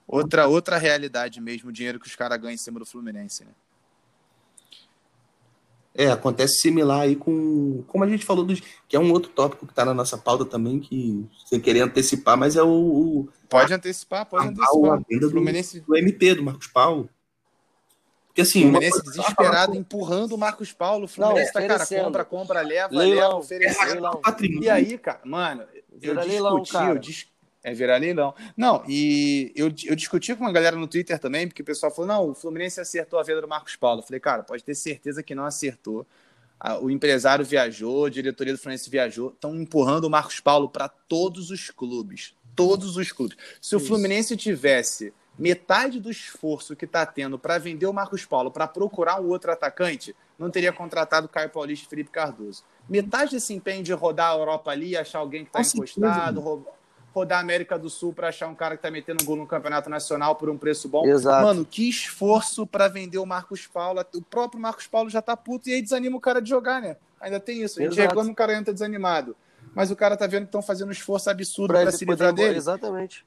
outra 0.05 0.47
outra 0.47 0.77
realidade 0.77 1.39
mesmo, 1.39 1.69
o 1.69 1.73
dinheiro 1.73 1.99
que 1.99 2.07
os 2.07 2.15
caras 2.15 2.39
ganham 2.39 2.55
em 2.55 2.57
cima 2.57 2.79
do 2.79 2.85
Fluminense, 2.85 3.45
né? 3.45 3.51
É, 5.93 6.09
acontece 6.11 6.61
similar 6.61 7.01
aí 7.01 7.15
com. 7.15 7.83
Como 7.87 8.03
a 8.03 8.07
gente 8.07 8.23
falou, 8.23 8.45
dos, 8.45 8.61
que 8.87 8.95
é 8.95 8.99
um 8.99 9.11
outro 9.11 9.31
tópico 9.31 9.65
que 9.65 9.71
está 9.71 9.83
na 9.83 9.93
nossa 9.93 10.17
pauta 10.17 10.45
também, 10.45 10.79
que 10.79 11.27
sem 11.45 11.59
querer 11.59 11.81
antecipar, 11.81 12.37
mas 12.37 12.55
é 12.55 12.63
o. 12.63 12.69
o 12.69 13.29
pode 13.49 13.73
antecipar, 13.73 14.25
pode 14.25 14.45
a, 14.45 14.49
antecipar. 14.49 14.93
A 14.93 15.03
venda 15.09 15.25
do, 15.25 15.31
Fluminense... 15.31 15.81
do 15.81 15.97
MP, 15.97 16.35
do 16.35 16.43
Marcos 16.43 16.67
Paulo. 16.67 17.09
Porque 18.29 18.41
assim. 18.41 18.59
O 18.59 18.71
Fluminense 18.71 19.03
coisa... 19.03 19.21
desesperado, 19.21 19.75
empurrando 19.75 20.33
o 20.33 20.37
Marcos 20.37 20.71
Paulo. 20.71 21.05
O 21.05 21.07
Fluminense 21.07 21.51
não, 21.53 21.61
tá, 21.61 21.67
cara, 21.67 21.85
compra, 21.85 22.25
compra, 22.25 22.61
leva, 22.61 22.95
leilão, 22.95 23.15
leva, 23.15 23.35
oferece. 23.35 23.77
É, 23.81 24.47
e 24.61 24.69
aí, 24.69 24.97
cara, 24.97 25.19
mano, 25.25 25.63
eu 26.01 26.15
discuti, 26.15 26.27
leilão, 26.27 26.63
cara. 26.63 26.89
eu 26.91 26.97
dis... 26.97 27.27
É 27.61 27.73
virar 27.73 27.97
leilão. 27.97 28.33
Não, 28.55 28.81
e 28.87 29.51
eu, 29.53 29.67
eu 29.85 29.93
discuti 29.93 30.33
com 30.33 30.45
uma 30.45 30.51
galera 30.51 30.77
no 30.77 30.87
Twitter 30.87 31.19
também, 31.19 31.45
porque 31.45 31.61
o 31.61 31.65
pessoal 31.65 31.93
falou: 31.93 32.07
não, 32.07 32.29
o 32.29 32.33
Fluminense 32.33 32.79
acertou 32.79 33.19
a 33.19 33.23
venda 33.23 33.41
do 33.41 33.49
Marcos 33.49 33.75
Paulo. 33.75 33.99
Eu 33.99 34.05
falei, 34.05 34.19
cara, 34.21 34.43
pode 34.43 34.63
ter 34.63 34.73
certeza 34.75 35.21
que 35.21 35.35
não 35.35 35.43
acertou. 35.43 36.07
O 36.81 36.89
empresário 36.89 37.43
viajou, 37.43 38.05
a 38.05 38.09
diretoria 38.09 38.53
do 38.53 38.59
Fluminense 38.59 38.89
viajou, 38.89 39.29
estão 39.29 39.55
empurrando 39.55 40.05
o 40.05 40.09
Marcos 40.09 40.39
Paulo 40.39 40.69
para 40.69 40.87
todos 40.87 41.51
os 41.51 41.69
clubes. 41.69 42.33
Todos 42.55 42.97
os 42.97 43.11
clubes. 43.11 43.37
Se 43.61 43.75
o 43.75 43.79
Fluminense 43.79 44.35
tivesse 44.35 45.13
metade 45.39 46.01
do 46.01 46.11
esforço 46.11 46.75
que 46.75 46.83
está 46.83 47.05
tendo 47.05 47.39
para 47.39 47.57
vender 47.57 47.85
o 47.85 47.93
Marcos 47.93 48.25
Paulo, 48.25 48.51
para 48.51 48.67
procurar 48.67 49.21
um 49.21 49.29
outro 49.29 49.49
atacante, 49.49 50.13
não 50.37 50.51
teria 50.51 50.73
contratado 50.73 51.29
Caio 51.29 51.49
Paulista 51.49 51.85
e 51.85 51.89
Felipe 51.89 52.11
Cardoso. 52.11 52.63
Metade 52.89 53.31
desse 53.31 53.53
empenho 53.53 53.81
de 53.81 53.93
rodar 53.93 54.31
a 54.31 54.37
Europa 54.37 54.69
ali, 54.69 54.97
achar 54.97 55.19
alguém 55.19 55.45
que 55.45 55.49
está 55.49 55.61
encostado, 55.61 56.65
rodar 57.13 57.37
a 57.37 57.41
América 57.41 57.79
do 57.79 57.89
Sul 57.89 58.11
para 58.11 58.27
achar 58.27 58.47
um 58.47 58.55
cara 58.55 58.75
que 58.75 58.79
está 58.79 58.91
metendo 58.91 59.23
gol 59.23 59.37
no 59.37 59.47
Campeonato 59.47 59.89
Nacional 59.89 60.35
por 60.35 60.49
um 60.49 60.57
preço 60.57 60.89
bom. 60.89 61.05
Exato. 61.07 61.45
Mano, 61.45 61.63
que 61.63 61.87
esforço 61.87 62.67
para 62.67 62.89
vender 62.89 63.17
o 63.17 63.25
Marcos 63.25 63.65
Paulo. 63.65 64.03
O 64.13 64.21
próprio 64.21 64.61
Marcos 64.61 64.87
Paulo 64.87 65.09
já 65.09 65.21
tá 65.21 65.37
puto 65.37 65.69
e 65.69 65.73
aí 65.73 65.81
desanima 65.81 66.17
o 66.17 66.21
cara 66.21 66.41
de 66.41 66.49
jogar, 66.49 66.81
né? 66.81 66.97
Ainda 67.21 67.39
tem 67.39 67.63
isso. 67.63 67.79
A 67.79 67.83
gente 67.83 67.93
Exato. 67.93 68.09
reclama 68.09 68.31
o 68.31 68.35
cara 68.35 68.53
entra 68.53 68.73
desanimado. 68.73 69.35
Mas 69.73 69.89
o 69.89 69.95
cara 69.95 70.17
tá 70.17 70.27
vendo 70.27 70.41
que 70.41 70.47
estão 70.47 70.61
fazendo 70.61 70.89
um 70.89 70.91
esforço 70.91 71.29
absurdo 71.29 71.73
para 71.73 71.91
se 71.91 72.03
livrar 72.03 72.33
dele. 72.33 72.57
Exatamente. 72.57 73.25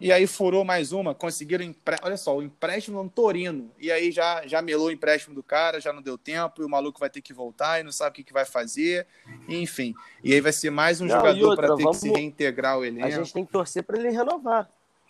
E 0.00 0.12
aí 0.12 0.28
furou 0.28 0.64
mais 0.64 0.92
uma, 0.92 1.12
conseguiram 1.12 1.64
empre... 1.64 1.96
olha 2.02 2.16
só, 2.16 2.36
o 2.36 2.42
empréstimo 2.42 3.02
no 3.02 3.10
Torino. 3.10 3.70
E 3.80 3.90
aí 3.90 4.12
já 4.12 4.46
já 4.46 4.62
melou 4.62 4.86
o 4.86 4.90
empréstimo 4.92 5.34
do 5.34 5.42
cara, 5.42 5.80
já 5.80 5.92
não 5.92 6.00
deu 6.00 6.16
tempo, 6.16 6.62
e 6.62 6.64
o 6.64 6.68
maluco 6.68 7.00
vai 7.00 7.10
ter 7.10 7.20
que 7.20 7.32
voltar 7.32 7.80
e 7.80 7.82
não 7.82 7.90
sabe 7.90 8.10
o 8.10 8.14
que, 8.14 8.22
que 8.22 8.32
vai 8.32 8.44
fazer. 8.44 9.06
enfim. 9.48 9.94
E 10.22 10.32
aí 10.32 10.40
vai 10.40 10.52
ser 10.52 10.70
mais 10.70 11.00
um 11.00 11.06
não, 11.06 11.16
jogador 11.16 11.56
para 11.56 11.74
ter 11.74 11.82
vamos... 11.82 11.98
que 11.98 12.02
se 12.02 12.10
reintegrar 12.10 12.74
ao 12.74 12.84
elenco. 12.84 13.06
A 13.06 13.10
gente 13.10 13.32
tem 13.32 13.44
que 13.44 13.50
torcer 13.50 13.82
para 13.82 13.98
ele 13.98 14.10
renovar. 14.10 14.68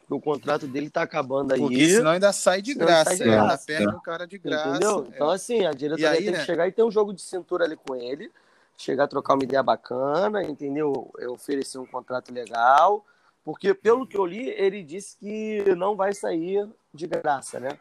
O 0.09 0.19
contrato 0.19 0.67
dele 0.67 0.89
tá 0.89 1.03
acabando 1.03 1.53
aí. 1.53 1.61
Porque 1.61 1.87
senão 1.91 2.13
ainda 2.13 2.33
sai 2.33 2.63
de 2.63 2.73
graça. 2.73 3.11
Sai 3.11 3.19
de 3.19 3.25
graça. 3.25 3.71
Ainda 3.71 3.85
perde 3.85 3.95
o 3.95 4.01
cara 4.01 4.27
de 4.27 4.39
graça. 4.39 4.69
Entendeu? 4.71 5.05
É. 5.05 5.15
Então, 5.15 5.29
assim, 5.29 5.67
a 5.67 5.73
diretoria 5.73 6.11
aí, 6.13 6.25
tem 6.25 6.31
né? 6.31 6.39
que 6.39 6.47
chegar 6.47 6.67
e 6.67 6.73
ter 6.73 6.83
um 6.83 6.91
jogo 6.91 7.13
de 7.13 7.21
cintura 7.21 7.67
ali 7.67 7.77
com 7.77 7.95
ele. 7.95 8.31
Chegar 8.75 9.05
a 9.05 9.09
trocar 9.09 9.35
uma 9.35 9.45
ideia 9.45 9.63
bacana, 9.63 10.43
entendeu? 10.43 11.11
Oferecer 11.29 11.77
um 11.77 11.85
contrato 11.85 12.33
legal 12.33 13.05
porque, 13.49 13.73
pelo 13.73 14.07
que 14.07 14.15
eu 14.15 14.27
li, 14.27 14.51
ele 14.51 14.83
disse 14.83 15.17
que 15.17 15.75
não 15.75 15.97
vai 15.97 16.13
sair 16.13 16.69
de 16.93 17.07
graça, 17.07 17.59
né? 17.59 17.79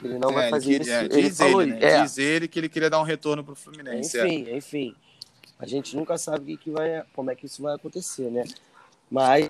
Ele 0.00 0.20
não 0.20 0.30
é, 0.30 0.34
vai 0.34 0.50
fazer 0.50 0.74
ele, 0.74 0.82
isso. 0.84 0.92
É, 0.92 1.04
ele, 1.04 1.18
ele 1.18 1.30
falou, 1.32 1.66
né? 1.66 1.78
é. 1.80 2.02
diz 2.02 2.16
ele 2.16 2.46
que 2.46 2.60
ele 2.60 2.68
queria 2.68 2.88
dar 2.88 3.00
um 3.00 3.02
retorno 3.02 3.42
para 3.42 3.54
o 3.54 3.56
Fluminense. 3.56 4.16
Enfim, 4.16 4.46
é. 4.46 4.56
enfim. 4.56 4.96
A 5.58 5.66
gente 5.66 5.96
nunca 5.96 6.16
sabe 6.16 6.56
que 6.56 6.70
vai, 6.70 7.02
como 7.12 7.28
é 7.28 7.34
que 7.34 7.46
isso 7.46 7.60
vai 7.60 7.74
acontecer, 7.74 8.30
né? 8.30 8.44
Mas 9.10 9.48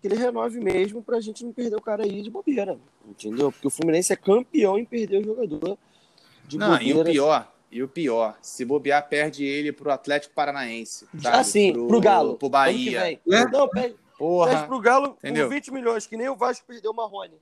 que 0.00 0.06
ele 0.06 0.14
renove 0.14 0.60
mesmo 0.60 1.02
para 1.02 1.16
a 1.16 1.20
gente 1.20 1.44
não 1.44 1.52
perder 1.52 1.74
o 1.74 1.82
cara 1.82 2.04
aí 2.04 2.22
de 2.22 2.30
bobeira, 2.30 2.78
entendeu? 3.08 3.50
Porque 3.50 3.66
o 3.66 3.70
Fluminense 3.70 4.12
é 4.12 4.16
campeão 4.16 4.78
em 4.78 4.84
perder 4.84 5.18
o 5.18 5.24
jogador 5.24 5.76
de 6.46 6.58
não, 6.58 6.70
bobeira. 6.70 6.96
E 6.96 7.00
o 7.00 7.04
pior, 7.04 7.52
e 7.76 7.82
o 7.82 7.88
pior, 7.88 8.38
se 8.40 8.64
bobear, 8.64 9.06
perde 9.06 9.44
ele 9.44 9.70
pro 9.70 9.90
Atlético 9.90 10.34
Paranaense. 10.34 11.06
Sabe? 11.20 11.36
Assim, 11.36 11.72
pro, 11.74 11.88
pro 11.88 12.00
Galo. 12.00 12.38
Pro 12.38 12.48
Bahia. 12.48 13.12
É? 13.12 13.18
Não, 13.50 13.68
perde, 13.68 13.96
Porra. 14.16 14.50
perde 14.50 14.66
pro 14.66 14.80
Galo 14.80 15.08
Entendeu? 15.18 15.46
por 15.46 15.54
20 15.54 15.72
milhões, 15.74 16.06
que 16.06 16.16
nem 16.16 16.26
o 16.26 16.34
Vasco 16.34 16.64
perdeu 16.66 16.90
o 16.92 16.94
Marrone. 16.94 17.34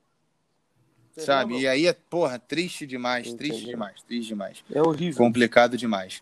Sabe? 1.17 1.61
E 1.61 1.69
aí 1.69 1.87
é, 1.87 1.93
porra, 1.93 2.37
triste 2.41 2.85
demais, 2.85 3.29
Entendeu? 3.29 3.47
triste 3.47 3.65
demais, 3.67 4.03
triste 4.03 4.27
demais. 4.27 4.65
É 4.73 4.83
horrível. 4.83 5.17
Complicado 5.17 5.77
demais. 5.77 6.21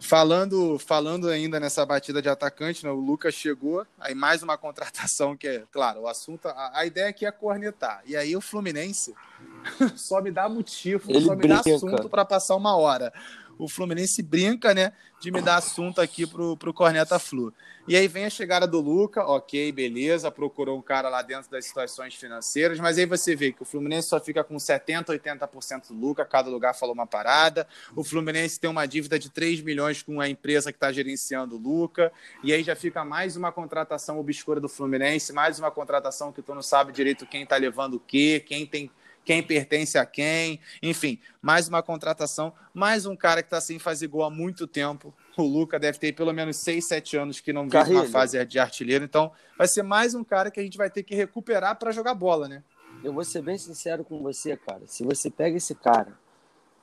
Falando, 0.00 0.78
falando 0.78 1.28
ainda 1.28 1.60
nessa 1.60 1.84
batida 1.84 2.22
de 2.22 2.30
atacante, 2.30 2.82
né, 2.86 2.90
o 2.90 2.94
Lucas 2.94 3.34
chegou, 3.34 3.86
aí 3.98 4.14
mais 4.14 4.42
uma 4.42 4.56
contratação 4.56 5.36
que 5.36 5.46
é, 5.46 5.64
claro, 5.70 6.00
o 6.00 6.08
assunto, 6.08 6.48
a, 6.48 6.78
a 6.78 6.86
ideia 6.86 7.10
aqui 7.10 7.26
é 7.26 7.30
cornetar. 7.30 8.02
E 8.06 8.16
aí 8.16 8.34
o 8.34 8.40
Fluminense 8.40 9.14
só 9.96 10.22
me 10.22 10.30
dá 10.30 10.48
motivo, 10.48 11.10
Ele 11.10 11.20
só 11.20 11.32
me 11.32 11.36
brinca. 11.42 11.62
dá 11.62 11.74
assunto 11.76 12.08
para 12.08 12.24
passar 12.24 12.56
uma 12.56 12.74
hora 12.74 13.12
o 13.60 13.68
Fluminense 13.68 14.22
brinca, 14.22 14.72
né, 14.72 14.92
de 15.20 15.30
me 15.30 15.42
dar 15.42 15.56
assunto 15.56 16.00
aqui 16.00 16.26
pro, 16.26 16.56
pro 16.56 16.72
Corneta 16.72 17.18
Flu. 17.18 17.52
E 17.86 17.94
aí 17.94 18.08
vem 18.08 18.24
a 18.24 18.30
chegada 18.30 18.66
do 18.66 18.80
Luca, 18.80 19.22
ok, 19.22 19.70
beleza, 19.72 20.30
procurou 20.30 20.78
um 20.78 20.82
cara 20.82 21.08
lá 21.08 21.20
dentro 21.20 21.50
das 21.50 21.66
situações 21.66 22.14
financeiras, 22.14 22.78
mas 22.80 22.96
aí 22.96 23.04
você 23.04 23.36
vê 23.36 23.52
que 23.52 23.62
o 23.62 23.64
Fluminense 23.64 24.08
só 24.08 24.18
fica 24.18 24.42
com 24.42 24.56
70%, 24.56 25.06
80% 25.06 25.88
do 25.88 25.94
Luca, 25.94 26.24
cada 26.24 26.48
lugar 26.48 26.74
falou 26.74 26.94
uma 26.94 27.06
parada. 27.06 27.66
O 27.94 28.02
Fluminense 28.02 28.58
tem 28.58 28.70
uma 28.70 28.86
dívida 28.86 29.18
de 29.18 29.28
3 29.28 29.60
milhões 29.60 30.02
com 30.02 30.20
a 30.20 30.28
empresa 30.28 30.72
que 30.72 30.76
está 30.76 30.90
gerenciando 30.90 31.56
o 31.56 31.58
Luca, 31.58 32.12
e 32.42 32.52
aí 32.52 32.62
já 32.62 32.74
fica 32.74 33.04
mais 33.04 33.36
uma 33.36 33.52
contratação 33.52 34.18
obscura 34.18 34.60
do 34.60 34.68
Fluminense, 34.68 35.32
mais 35.32 35.58
uma 35.58 35.70
contratação 35.70 36.32
que 36.32 36.40
tu 36.40 36.54
não 36.54 36.62
sabe 36.62 36.92
direito 36.92 37.26
quem 37.26 37.42
está 37.42 37.56
levando 37.56 37.94
o 37.94 38.00
quê, 38.00 38.42
quem 38.46 38.66
tem 38.66 38.90
quem 39.24 39.42
pertence 39.42 39.98
a 39.98 40.06
quem, 40.06 40.60
enfim, 40.82 41.18
mais 41.40 41.68
uma 41.68 41.82
contratação, 41.82 42.52
mais 42.72 43.06
um 43.06 43.14
cara 43.14 43.42
que 43.42 43.46
está 43.46 43.60
sem 43.60 43.78
fazer 43.78 44.08
gol 44.08 44.24
há 44.24 44.30
muito 44.30 44.66
tempo. 44.66 45.14
O 45.36 45.42
Luca 45.42 45.78
deve 45.78 45.98
ter 45.98 46.12
pelo 46.12 46.32
menos 46.32 46.56
6, 46.58 46.84
7 46.86 47.16
anos 47.16 47.40
que 47.40 47.52
não 47.52 47.68
vive 47.68 47.92
uma 47.92 48.06
fase 48.06 48.44
de 48.44 48.58
artilheiro, 48.58 49.04
então 49.04 49.30
vai 49.56 49.68
ser 49.68 49.82
mais 49.82 50.14
um 50.14 50.24
cara 50.24 50.50
que 50.50 50.60
a 50.60 50.62
gente 50.62 50.76
vai 50.76 50.90
ter 50.90 51.02
que 51.02 51.14
recuperar 51.14 51.78
para 51.78 51.92
jogar 51.92 52.14
bola, 52.14 52.48
né? 52.48 52.62
Eu 53.02 53.12
vou 53.12 53.24
ser 53.24 53.42
bem 53.42 53.56
sincero 53.56 54.04
com 54.04 54.20
você, 54.22 54.56
cara. 54.56 54.82
Se 54.86 55.04
você 55.04 55.30
pega 55.30 55.56
esse 55.56 55.74
cara 55.74 56.18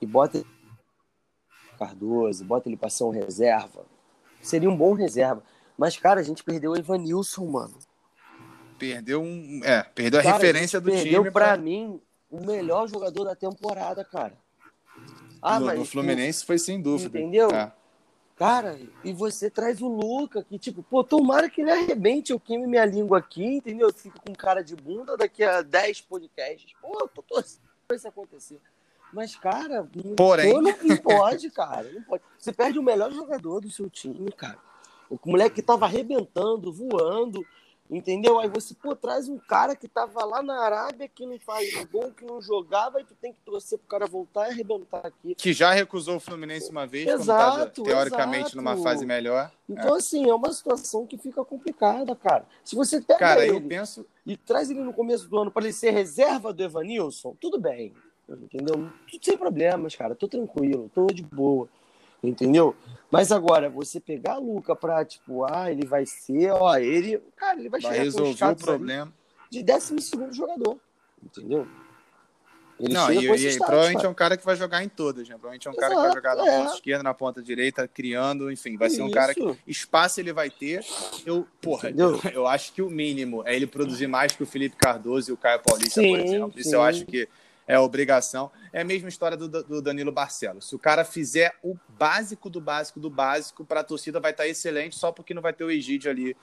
e 0.00 0.06
bota 0.06 0.44
Cardoso, 1.78 2.44
bota 2.44 2.68
ele 2.68 2.76
para 2.76 2.90
ser 2.90 3.04
um 3.04 3.10
reserva, 3.10 3.86
seria 4.42 4.68
um 4.68 4.76
bom 4.76 4.94
reserva. 4.94 5.42
Mas, 5.76 5.96
cara, 5.96 6.18
a 6.20 6.24
gente 6.24 6.42
perdeu 6.42 6.72
o 6.72 6.76
Evanilson, 6.76 7.46
mano. 7.46 7.78
Perdeu 8.76 9.22
um. 9.22 9.60
É, 9.62 9.82
perdeu 9.82 10.18
a 10.18 10.22
cara, 10.22 10.34
referência 10.34 10.78
a 10.78 10.80
do 10.80 10.86
perdeu 10.86 11.04
time. 11.04 11.14
Perdeu 11.14 11.32
pra 11.32 11.56
mim 11.56 12.00
o 12.30 12.44
melhor 12.44 12.88
jogador 12.88 13.24
da 13.24 13.34
temporada, 13.34 14.04
cara. 14.04 14.34
Ah, 15.40 15.58
no, 15.58 15.66
mas, 15.66 15.78
no 15.78 15.84
Fluminense 15.84 16.44
foi 16.44 16.58
sem 16.58 16.80
dúvida. 16.80 17.18
Entendeu? 17.18 17.50
É. 17.50 17.72
Cara, 18.36 18.78
e 19.02 19.12
você 19.12 19.50
traz 19.50 19.80
o 19.80 19.88
Luca, 19.88 20.44
que 20.44 20.58
tipo, 20.58 20.80
pô, 20.82 21.02
tomara 21.02 21.50
que 21.50 21.60
ele 21.60 21.72
arrebente, 21.72 22.30
eu 22.30 22.38
queime 22.38 22.68
minha 22.68 22.84
língua 22.84 23.18
aqui, 23.18 23.56
entendeu? 23.56 23.92
Fico 23.92 24.20
com 24.24 24.32
cara 24.32 24.62
de 24.62 24.76
bunda 24.76 25.16
daqui 25.16 25.42
a 25.42 25.60
10 25.60 26.02
podcasts. 26.02 26.72
Pô, 26.80 26.98
eu 27.00 27.08
tô 27.08 27.20
torcendo 27.20 27.62
pra 27.86 27.96
isso 27.96 28.06
acontecer. 28.06 28.60
Mas, 29.12 29.34
cara, 29.34 29.88
Porém... 30.16 30.52
Pô, 30.52 30.60
não 30.60 30.96
pode, 30.98 31.50
cara. 31.50 31.90
Não 31.90 32.02
pode. 32.02 32.22
Você 32.38 32.52
perde 32.52 32.78
o 32.78 32.82
melhor 32.82 33.10
jogador 33.10 33.60
do 33.60 33.70
seu 33.70 33.90
time, 33.90 34.30
cara. 34.30 34.58
O 35.10 35.18
moleque 35.24 35.56
que 35.56 35.62
tava 35.62 35.86
arrebentando, 35.86 36.72
voando, 36.72 37.44
Entendeu? 37.90 38.38
Aí 38.38 38.48
você, 38.48 38.74
pô, 38.74 38.94
traz 38.94 39.28
um 39.28 39.38
cara 39.38 39.74
que 39.74 39.88
tava 39.88 40.22
lá 40.24 40.42
na 40.42 40.60
Arábia, 40.60 41.08
que 41.08 41.24
não 41.24 41.38
faz 41.40 41.72
gol, 41.86 42.12
que 42.12 42.24
não 42.24 42.40
jogava, 42.40 43.00
e 43.00 43.04
tu 43.04 43.14
tem 43.14 43.32
que 43.32 43.40
torcer 43.40 43.78
pro 43.78 43.88
cara 43.88 44.06
voltar 44.06 44.48
e 44.48 44.52
arrebentar 44.52 45.06
aqui. 45.06 45.34
Que 45.34 45.54
já 45.54 45.72
recusou 45.72 46.16
o 46.16 46.20
Fluminense 46.20 46.70
uma 46.70 46.86
vez, 46.86 47.08
exato, 47.08 47.82
teoricamente 47.82 48.48
exato. 48.48 48.56
numa 48.56 48.76
fase 48.76 49.06
melhor. 49.06 49.50
Então, 49.66 49.94
é. 49.94 49.98
assim, 49.98 50.28
é 50.28 50.34
uma 50.34 50.52
situação 50.52 51.06
que 51.06 51.16
fica 51.16 51.42
complicada, 51.44 52.14
cara. 52.14 52.44
Se 52.62 52.76
você 52.76 53.00
pega 53.00 53.18
cara, 53.18 53.46
ele 53.46 53.56
eu 53.56 53.62
penso... 53.62 54.04
e 54.26 54.36
traz 54.36 54.70
ele 54.70 54.80
no 54.80 54.92
começo 54.92 55.26
do 55.26 55.38
ano 55.38 55.50
para 55.50 55.64
ele 55.64 55.72
ser 55.72 55.90
reserva 55.90 56.52
do 56.52 56.62
Evanilson, 56.62 57.34
tudo 57.40 57.58
bem. 57.58 57.94
Entendeu? 58.28 58.90
Tudo 59.10 59.24
sem 59.24 59.38
problemas, 59.38 59.96
cara. 59.96 60.14
Tô 60.14 60.28
tranquilo, 60.28 60.90
tô 60.94 61.06
de 61.06 61.22
boa. 61.22 61.66
Entendeu? 62.22 62.74
Mas 63.10 63.32
agora, 63.32 63.70
você 63.70 64.00
pegar 64.00 64.34
a 64.34 64.38
Luca 64.38 64.76
pra, 64.76 65.04
tipo, 65.04 65.44
ah, 65.44 65.70
ele 65.70 65.86
vai 65.86 66.04
ser, 66.04 66.50
ó, 66.50 66.76
ele. 66.76 67.22
Cara, 67.36 67.58
ele 67.58 67.68
vai, 67.68 67.80
vai 67.80 67.92
chegar 67.92 68.04
resolver 68.04 68.44
o 68.44 68.56
problema. 68.56 69.12
De 69.50 69.62
12 69.62 70.00
segundo 70.02 70.34
jogador. 70.34 70.78
Entendeu? 71.22 71.66
Ele 72.80 72.94
não, 72.94 73.12
e, 73.12 73.18
e 73.18 73.58
provavelmente 73.58 74.06
é 74.06 74.08
um 74.08 74.14
cara 74.14 74.36
que 74.36 74.44
vai 74.44 74.54
jogar 74.54 74.84
em 74.84 74.88
todas, 74.88 75.28
né? 75.28 75.34
Provavelmente 75.34 75.66
é 75.66 75.70
um 75.70 75.74
Exato, 75.74 75.80
cara 75.80 75.94
que 75.96 76.06
vai 76.06 76.14
jogar 76.14 76.36
na 76.36 76.46
é. 76.46 76.58
ponta 76.58 76.74
esquerda, 76.74 77.02
na 77.02 77.14
ponta 77.14 77.42
direita, 77.42 77.88
criando, 77.88 78.52
enfim, 78.52 78.76
vai 78.76 78.88
ser 78.88 79.02
um 79.02 79.10
cara 79.10 79.34
que 79.34 79.56
espaço 79.66 80.20
ele 80.20 80.32
vai 80.32 80.48
ter. 80.48 80.84
Eu, 81.26 81.46
porra, 81.60 81.90
eu, 81.90 82.20
eu, 82.32 82.46
acho 82.46 82.72
que 82.72 82.80
o 82.80 82.88
mínimo 82.88 83.42
é 83.44 83.56
ele 83.56 83.66
produzir 83.66 84.06
mais 84.06 84.30
que 84.30 84.44
o 84.44 84.46
Felipe 84.46 84.76
Cardoso 84.76 85.30
e 85.30 85.34
o 85.34 85.36
Caio 85.36 85.60
Paulista, 85.60 86.00
sim, 86.00 86.10
por 86.10 86.20
exemplo. 86.20 86.52
Isso 86.56 86.70
sim. 86.70 86.76
eu 86.76 86.82
acho 86.82 87.04
que 87.04 87.28
é 87.68 87.78
obrigação. 87.78 88.50
É 88.72 88.80
a 88.80 88.84
mesma 88.84 89.10
história 89.10 89.36
do, 89.36 89.46
do 89.46 89.82
Danilo 89.82 90.10
Barcelos. 90.10 90.68
Se 90.68 90.74
o 90.74 90.78
cara 90.78 91.04
fizer 91.04 91.54
o 91.62 91.76
básico 91.98 92.48
do 92.48 92.60
básico 92.60 92.98
do 92.98 93.10
básico, 93.10 93.64
para 93.64 93.80
a 93.80 93.84
torcida 93.84 94.18
vai 94.18 94.30
estar 94.30 94.44
tá 94.44 94.48
excelente, 94.48 94.96
só 94.96 95.12
porque 95.12 95.34
não 95.34 95.42
vai 95.42 95.52
ter 95.52 95.64
o 95.64 95.70
Egídio 95.70 96.10
ali 96.10 96.34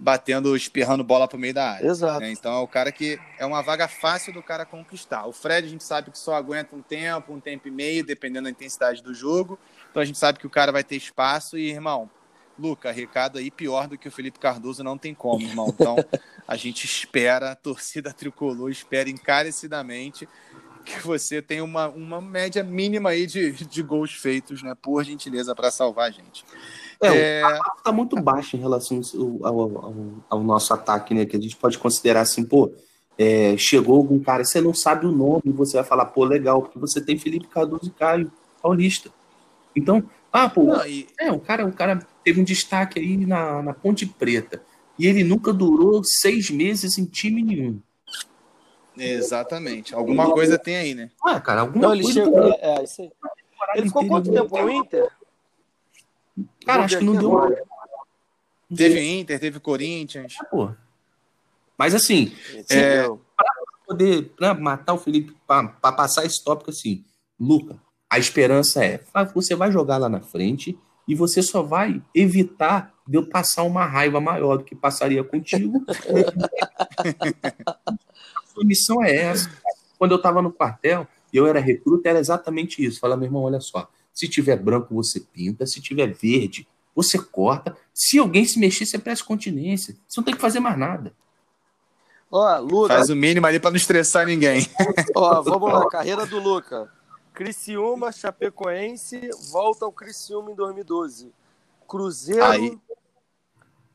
batendo, 0.00 0.56
espirrando 0.56 1.04
bola 1.04 1.28
para 1.28 1.36
o 1.36 1.40
meio 1.40 1.54
da 1.54 1.70
área. 1.70 1.86
Exato. 1.86 2.20
Né? 2.20 2.32
Então 2.32 2.52
é 2.52 2.58
o 2.58 2.66
cara 2.66 2.90
que 2.90 3.20
é 3.38 3.46
uma 3.46 3.62
vaga 3.62 3.86
fácil 3.86 4.32
do 4.32 4.42
cara 4.42 4.66
conquistar. 4.66 5.24
O 5.26 5.32
Fred 5.32 5.68
a 5.68 5.70
gente 5.70 5.84
sabe 5.84 6.10
que 6.10 6.18
só 6.18 6.34
aguenta 6.34 6.74
um 6.74 6.82
tempo, 6.82 7.32
um 7.32 7.40
tempo 7.40 7.68
e 7.68 7.70
meio, 7.70 8.04
dependendo 8.04 8.44
da 8.44 8.50
intensidade 8.50 9.02
do 9.02 9.14
jogo. 9.14 9.56
Então 9.90 10.02
a 10.02 10.04
gente 10.04 10.18
sabe 10.18 10.40
que 10.40 10.46
o 10.46 10.50
cara 10.50 10.72
vai 10.72 10.82
ter 10.82 10.96
espaço 10.96 11.56
e, 11.56 11.70
irmão, 11.70 12.10
Luca, 12.58 12.90
recado 12.90 13.38
aí 13.38 13.50
pior 13.50 13.86
do 13.86 13.96
que 13.96 14.08
o 14.08 14.10
Felipe 14.10 14.38
Cardoso 14.38 14.82
não 14.82 14.98
tem 14.98 15.14
como, 15.14 15.44
irmão. 15.44 15.68
Então 15.68 15.96
a 16.46 16.56
gente 16.56 16.84
espera, 16.84 17.52
a 17.52 17.54
torcida 17.54 18.12
tricolor 18.12 18.70
espera 18.70 19.08
encarecidamente 19.08 20.28
que 20.82 21.00
você 21.06 21.40
tem 21.40 21.60
uma, 21.60 21.88
uma 21.88 22.20
média 22.20 22.62
mínima 22.62 23.10
aí 23.10 23.26
de, 23.26 23.52
de 23.52 23.82
gols 23.82 24.12
feitos, 24.12 24.62
né? 24.62 24.74
Por 24.80 25.02
gentileza, 25.04 25.54
para 25.54 25.70
salvar 25.70 26.08
a 26.08 26.10
gente. 26.10 26.44
É, 27.00 27.40
é... 27.40 27.60
tá 27.82 27.90
muito 27.90 28.20
baixo 28.20 28.56
em 28.56 28.60
relação 28.60 29.00
ao, 29.42 29.60
ao, 29.60 30.24
ao, 30.30 30.42
nosso 30.42 30.72
ataque, 30.72 31.14
né? 31.14 31.26
Que 31.26 31.36
a 31.36 31.40
gente 31.40 31.56
pode 31.56 31.78
considerar 31.78 32.20
assim, 32.20 32.44
pô, 32.44 32.72
é, 33.18 33.56
chegou 33.56 33.96
algum 33.96 34.20
cara, 34.20 34.44
você 34.44 34.60
não 34.60 34.72
sabe 34.72 35.06
o 35.06 35.12
nome, 35.12 35.42
você 35.46 35.76
vai 35.76 35.84
falar, 35.84 36.06
pô, 36.06 36.24
legal, 36.24 36.62
porque 36.62 36.78
você 36.78 37.00
tem 37.00 37.18
Felipe 37.18 37.48
Cardoso 37.48 37.86
e 37.86 37.90
Caio 37.90 38.30
Paulista. 38.62 39.10
Então, 39.74 40.02
ah, 40.32 40.48
pô, 40.48 40.64
não, 40.64 40.86
e... 40.86 41.06
é, 41.18 41.30
o 41.32 41.40
cara, 41.40 41.66
o 41.66 41.72
cara 41.72 42.06
teve 42.24 42.40
um 42.40 42.44
destaque 42.44 43.00
aí 43.00 43.16
na, 43.16 43.62
na 43.62 43.74
Ponte 43.74 44.06
Preta. 44.06 44.62
E 44.98 45.06
ele 45.06 45.24
nunca 45.24 45.52
durou 45.52 46.04
seis 46.04 46.50
meses 46.50 46.98
em 46.98 47.04
time 47.04 47.42
nenhum. 47.42 47.80
Exatamente. 48.96 49.94
Alguma 49.94 50.30
coisa 50.32 50.58
tem 50.58 50.76
aí, 50.76 50.94
né? 50.94 51.10
Ué, 51.24 51.40
cara, 51.40 51.62
alguma 51.62 51.82
não, 51.82 51.94
ele 51.94 52.02
coisa. 52.02 52.24
Chegou, 52.24 52.52
é, 52.52 52.58
é, 52.60 52.84
isso 52.84 53.02
aí. 53.02 53.12
Ele 53.74 53.86
ficou 53.86 54.06
quanto 54.06 54.32
tempo 54.32 54.62
no 54.62 54.70
Inter? 54.70 55.08
Cara, 56.64 56.84
acho 56.84 56.98
que 56.98 57.04
não 57.04 57.14
deu. 57.14 57.56
Teve 58.74 59.02
Inter, 59.02 59.38
teve 59.38 59.60
Corinthians. 59.60 60.36
É, 60.40 60.44
pô. 60.44 60.70
Mas 61.76 61.94
assim, 61.94 62.32
é... 62.70 63.02
para 63.06 63.52
poder 63.86 64.30
pra 64.36 64.54
matar 64.54 64.94
o 64.94 64.98
Felipe, 64.98 65.36
para 65.46 65.92
passar 65.92 66.24
esse 66.24 66.42
tópico 66.42 66.70
assim, 66.70 67.04
Luca, 67.38 67.76
a 68.08 68.18
esperança 68.18 68.84
é, 68.84 69.00
você 69.34 69.54
vai 69.54 69.70
jogar 69.72 69.98
lá 69.98 70.08
na 70.08 70.20
frente 70.20 70.78
e 71.08 71.14
você 71.14 71.42
só 71.42 71.62
vai 71.62 72.00
evitar 72.14 72.94
de 73.06 73.16
eu 73.18 73.28
passar 73.28 73.64
uma 73.64 73.84
raiva 73.84 74.20
maior 74.20 74.58
do 74.58 74.64
que 74.64 74.74
passaria 74.74 75.24
contigo. 75.24 75.84
sua 78.52 78.64
missão 78.64 79.02
é 79.02 79.14
essa. 79.14 79.50
Quando 79.98 80.12
eu 80.12 80.16
estava 80.16 80.42
no 80.42 80.52
quartel 80.52 81.06
e 81.32 81.36
eu 81.36 81.46
era 81.46 81.60
recruta, 81.60 82.08
era 82.08 82.18
exatamente 82.18 82.84
isso. 82.84 83.00
Fala, 83.00 83.16
meu 83.16 83.26
irmão, 83.26 83.42
olha 83.42 83.60
só. 83.60 83.88
Se 84.12 84.28
tiver 84.28 84.56
branco, 84.56 84.94
você 84.94 85.20
pinta. 85.20 85.66
Se 85.66 85.80
tiver 85.80 86.12
verde, 86.12 86.66
você 86.94 87.18
corta. 87.18 87.76
Se 87.94 88.18
alguém 88.18 88.44
se 88.44 88.58
mexer, 88.58 88.84
você 88.84 88.98
presta 88.98 89.24
continência. 89.24 89.96
Você 90.06 90.20
não 90.20 90.24
tem 90.24 90.34
que 90.34 90.40
fazer 90.40 90.60
mais 90.60 90.78
nada. 90.78 91.12
Ó, 92.30 92.58
Luca. 92.58 92.94
Faz 92.94 93.10
o 93.10 93.16
mínimo 93.16 93.46
ali 93.46 93.60
para 93.60 93.70
não 93.70 93.76
estressar 93.76 94.26
ninguém. 94.26 94.66
Ó, 95.14 95.42
vamos 95.42 95.72
lá. 95.72 95.88
Carreira 95.88 96.26
do 96.26 96.40
Luca. 96.40 96.90
Criciúma, 97.34 98.12
Chapecoense, 98.12 99.30
volta 99.50 99.84
ao 99.84 99.92
Criciúma 99.92 100.50
em 100.50 100.54
2012. 100.54 101.32
Cruzeiro. 101.86 102.44
Aí, 102.44 102.78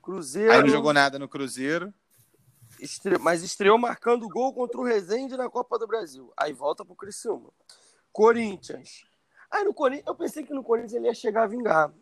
Cruzeiro. 0.02 0.52
Aí 0.52 0.62
não 0.62 0.70
jogou 0.70 0.94
nada 0.94 1.20
no 1.20 1.28
Cruzeiro. 1.28 1.94
Estre... 2.80 3.18
Mas 3.18 3.44
estreou 3.44 3.78
marcando 3.78 4.28
gol 4.28 4.54
contra 4.54 4.80
o 4.80 4.84
Rezende 4.84 5.36
na 5.36 5.50
Copa 5.50 5.78
do 5.78 5.88
Brasil. 5.88 6.32
Aí 6.38 6.54
volta 6.54 6.86
pro 6.86 6.96
Criciúma. 6.96 7.52
Corinthians. 8.12 9.06
Aí 9.50 9.64
no 9.64 9.74
Corinthians, 9.74 10.08
eu 10.08 10.16
pensei 10.16 10.44
que 10.44 10.54
no 10.54 10.64
Corinthians 10.64 10.94
ele 10.94 11.08
ia 11.08 11.14
chegar 11.14 11.44
a 11.44 11.48
vingar. 11.48 11.94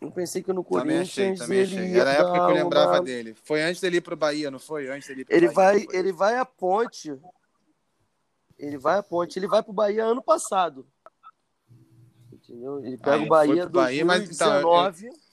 Eu 0.00 0.12
pensei 0.12 0.42
que 0.42 0.52
no 0.52 0.62
Corinthians 0.62 1.14
também 1.14 1.32
achei, 1.32 1.46
também 1.46 1.58
ele 1.58 1.76
achei. 1.76 2.00
Era 2.00 2.10
a 2.10 2.14
época 2.14 2.32
que 2.32 2.38
eu 2.38 2.64
lembrava 2.64 2.92
uma... 2.92 3.02
dele. 3.02 3.34
Foi 3.42 3.62
antes 3.62 3.80
dele 3.80 3.96
ir 3.96 4.00
pro 4.00 4.16
Bahia, 4.16 4.50
não 4.50 4.58
foi? 4.58 4.88
Antes 4.88 5.08
dele 5.08 5.22
ir 5.22 5.24
pro 5.24 5.34
ele 5.34 5.50
Bahia, 5.50 5.86
vai, 5.86 5.98
ele 5.98 6.12
vai 6.12 6.36
à 6.36 6.44
Ponte. 6.44 7.20
Ele 8.56 8.78
vai 8.78 8.98
à 8.98 9.02
Ponte. 9.02 9.38
Ele 9.38 9.48
vai 9.48 9.62
pro 9.62 9.72
Bahia 9.72 10.04
ano 10.04 10.22
passado. 10.22 10.86
Entendeu? 12.32 12.78
Ele 12.84 12.96
pega 12.96 13.16
ah, 13.16 13.22
o 13.22 13.28
Bahia 13.28 13.66
do 13.66 13.72
Bahia, 13.72 14.04
2019. 14.04 14.04
Mas, 14.04 15.02
então, 15.02 15.08
eu... 15.08 15.27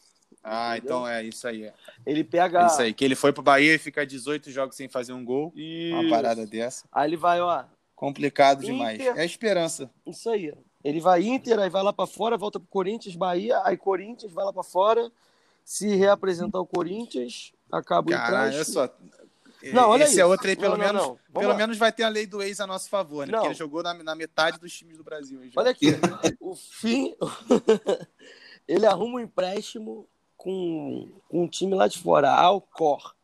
Ah, 0.48 0.78
Entendeu? 0.78 0.98
então 0.98 1.08
é 1.08 1.24
isso 1.24 1.48
aí. 1.48 1.72
Ele 2.06 2.24
pega. 2.24 2.62
É 2.62 2.68
isso 2.68 2.82
aí, 2.82 2.94
que 2.94 3.04
ele 3.04 3.16
foi 3.16 3.34
pro 3.34 3.42
Bahia 3.42 3.74
e 3.74 3.80
fica 3.80 4.06
18 4.06 4.52
jogos 4.52 4.76
sem 4.76 4.88
fazer 4.88 5.12
um 5.12 5.26
gol. 5.26 5.52
Isso. 5.56 5.96
Uma 5.96 6.08
parada 6.08 6.46
dessa. 6.46 6.86
Aí 6.92 7.10
ele 7.10 7.18
vai, 7.18 7.42
ó. 7.42 7.64
Complicado 7.96 8.60
Inter... 8.60 8.72
demais. 8.72 9.00
É 9.00 9.22
a 9.22 9.26
esperança. 9.26 9.90
Isso 10.06 10.30
aí. 10.30 10.54
Ele 10.84 11.00
vai 11.00 11.24
Inter, 11.24 11.58
aí 11.58 11.70
vai 11.70 11.82
lá 11.82 11.92
para 11.92 12.06
fora, 12.06 12.38
volta 12.38 12.60
pro 12.60 12.70
Corinthians, 12.70 13.16
Bahia, 13.16 13.60
aí 13.64 13.76
Corinthians 13.76 14.32
vai 14.32 14.46
lá 14.46 14.54
para 14.54 14.62
fora, 14.62 15.12
se 15.64 15.96
reapresentar 15.96 16.60
o 16.60 16.66
Corinthians, 16.68 17.52
acaba 17.72 18.08
o 18.08 18.14
Cara, 18.14 18.54
é 18.54 18.64
só. 18.64 18.88
Não, 19.74 19.90
olha 19.90 20.04
Esse 20.04 20.12
isso. 20.12 20.22
é 20.22 20.26
outro 20.28 20.48
aí, 20.48 20.56
pelo, 20.56 20.78
não, 20.78 20.86
menos, 20.86 21.02
não, 21.02 21.20
não. 21.34 21.42
pelo 21.42 21.56
menos 21.56 21.76
vai 21.76 21.92
ter 21.92 22.04
a 22.04 22.08
lei 22.08 22.28
do 22.28 22.44
ex 22.44 22.60
a 22.60 22.68
nosso 22.68 22.88
favor, 22.88 23.26
né? 23.26 23.34
Porque 23.34 23.48
ele 23.48 23.56
jogou 23.56 23.82
na, 23.82 23.96
na 23.96 24.14
metade 24.14 24.60
dos 24.60 24.72
times 24.72 24.96
do 24.96 25.04
Brasil. 25.04 25.42
Olha 25.56 25.72
aqui, 25.72 25.88
o 26.40 26.56
fim. 26.56 27.16
ele 28.68 28.86
arruma 28.86 29.16
um 29.16 29.20
empréstimo 29.20 30.08
com, 30.46 31.08
com 31.28 31.44
um 31.44 31.48
time 31.48 31.74
lá 31.74 31.88
de 31.88 31.98
fora, 31.98 32.32
Alcor. 32.32 33.16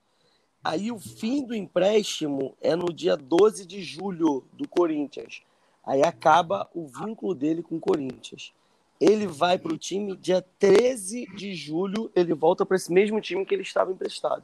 Aí 0.63 0.91
o 0.91 0.99
fim 0.99 1.45
do 1.45 1.55
empréstimo 1.55 2.57
é 2.59 2.75
no 2.75 2.91
dia 2.91 3.15
12 3.15 3.63
de 3.63 3.83
julho 3.83 4.43
do 4.53 4.67
Corinthians. 4.67 5.43
Aí 5.85 6.01
acaba 6.01 6.67
o 6.73 6.87
vínculo 6.87 7.35
dele 7.35 7.61
com 7.61 7.75
o 7.75 7.79
Corinthians. 7.79 8.51
Ele 8.99 9.27
vai 9.27 9.59
para 9.59 9.73
o 9.73 9.77
time 9.77 10.15
dia 10.15 10.43
13 10.57 11.27
de 11.35 11.53
julho, 11.53 12.11
ele 12.15 12.33
volta 12.33 12.65
para 12.65 12.75
esse 12.75 12.91
mesmo 12.91 13.21
time 13.21 13.45
que 13.45 13.53
ele 13.53 13.63
estava 13.63 13.91
emprestado. 13.91 14.43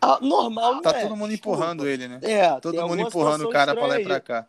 Ah, 0.00 0.18
normal 0.22 0.76
não 0.76 0.82
tá 0.82 0.96
é. 0.96 1.02
todo 1.02 1.16
mundo 1.16 1.34
empurrando 1.34 1.86
ele, 1.86 2.08
né? 2.08 2.20
É, 2.22 2.60
todo 2.60 2.88
mundo 2.88 3.02
empurrando 3.02 3.46
o 3.46 3.50
cara 3.50 3.74
para 3.74 3.86
lá 3.86 4.00
e 4.00 4.04
para 4.04 4.20
cá. 4.20 4.48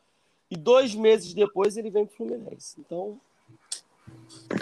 E 0.50 0.56
dois 0.56 0.96
meses 0.96 1.34
depois 1.34 1.76
ele 1.76 1.90
vem 1.90 2.06
pro 2.06 2.16
Fluminense. 2.16 2.76
Então, 2.80 3.20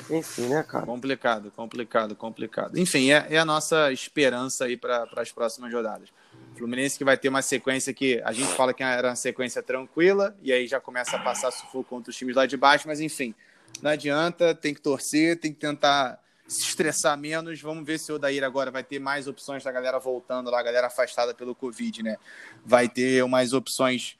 enfim, 0.09 0.47
né, 0.47 0.63
cara? 0.63 0.85
Complicado, 0.85 1.51
complicado, 1.51 2.15
complicado. 2.15 2.77
Enfim, 2.77 3.11
é, 3.11 3.27
é 3.29 3.37
a 3.37 3.45
nossa 3.45 3.91
esperança 3.91 4.65
aí 4.65 4.77
para 4.77 5.07
as 5.17 5.31
próximas 5.31 5.73
rodadas. 5.73 6.09
Fluminense 6.57 6.97
que 6.97 7.03
vai 7.03 7.17
ter 7.17 7.29
uma 7.29 7.41
sequência 7.41 7.93
que 7.93 8.21
a 8.23 8.31
gente 8.31 8.53
fala 8.53 8.73
que 8.73 8.83
era 8.83 9.09
uma 9.09 9.15
sequência 9.15 9.63
tranquila, 9.63 10.35
e 10.41 10.51
aí 10.51 10.67
já 10.67 10.79
começa 10.79 11.15
a 11.15 11.19
passar 11.19 11.51
sufoco 11.51 11.85
contra 11.85 12.11
os 12.11 12.17
times 12.17 12.35
lá 12.35 12.45
de 12.45 12.57
baixo, 12.57 12.87
mas 12.87 12.99
enfim, 12.99 13.33
não 13.81 13.91
adianta, 13.91 14.53
tem 14.53 14.73
que 14.73 14.81
torcer, 14.81 15.39
tem 15.39 15.53
que 15.53 15.59
tentar 15.59 16.19
se 16.47 16.63
estressar 16.63 17.17
menos. 17.17 17.61
Vamos 17.61 17.85
ver 17.85 17.99
se 17.99 18.11
o 18.11 18.15
Odair 18.15 18.43
agora 18.43 18.71
vai 18.71 18.83
ter 18.83 18.99
mais 18.99 19.27
opções 19.27 19.63
da 19.63 19.71
galera 19.71 19.99
voltando 19.99 20.49
lá, 20.49 20.59
a 20.59 20.63
galera 20.63 20.87
afastada 20.87 21.33
pelo 21.33 21.55
Covid, 21.55 22.03
né? 22.03 22.17
Vai 22.65 22.89
ter 22.89 23.23
umas 23.23 23.53
opções 23.53 24.17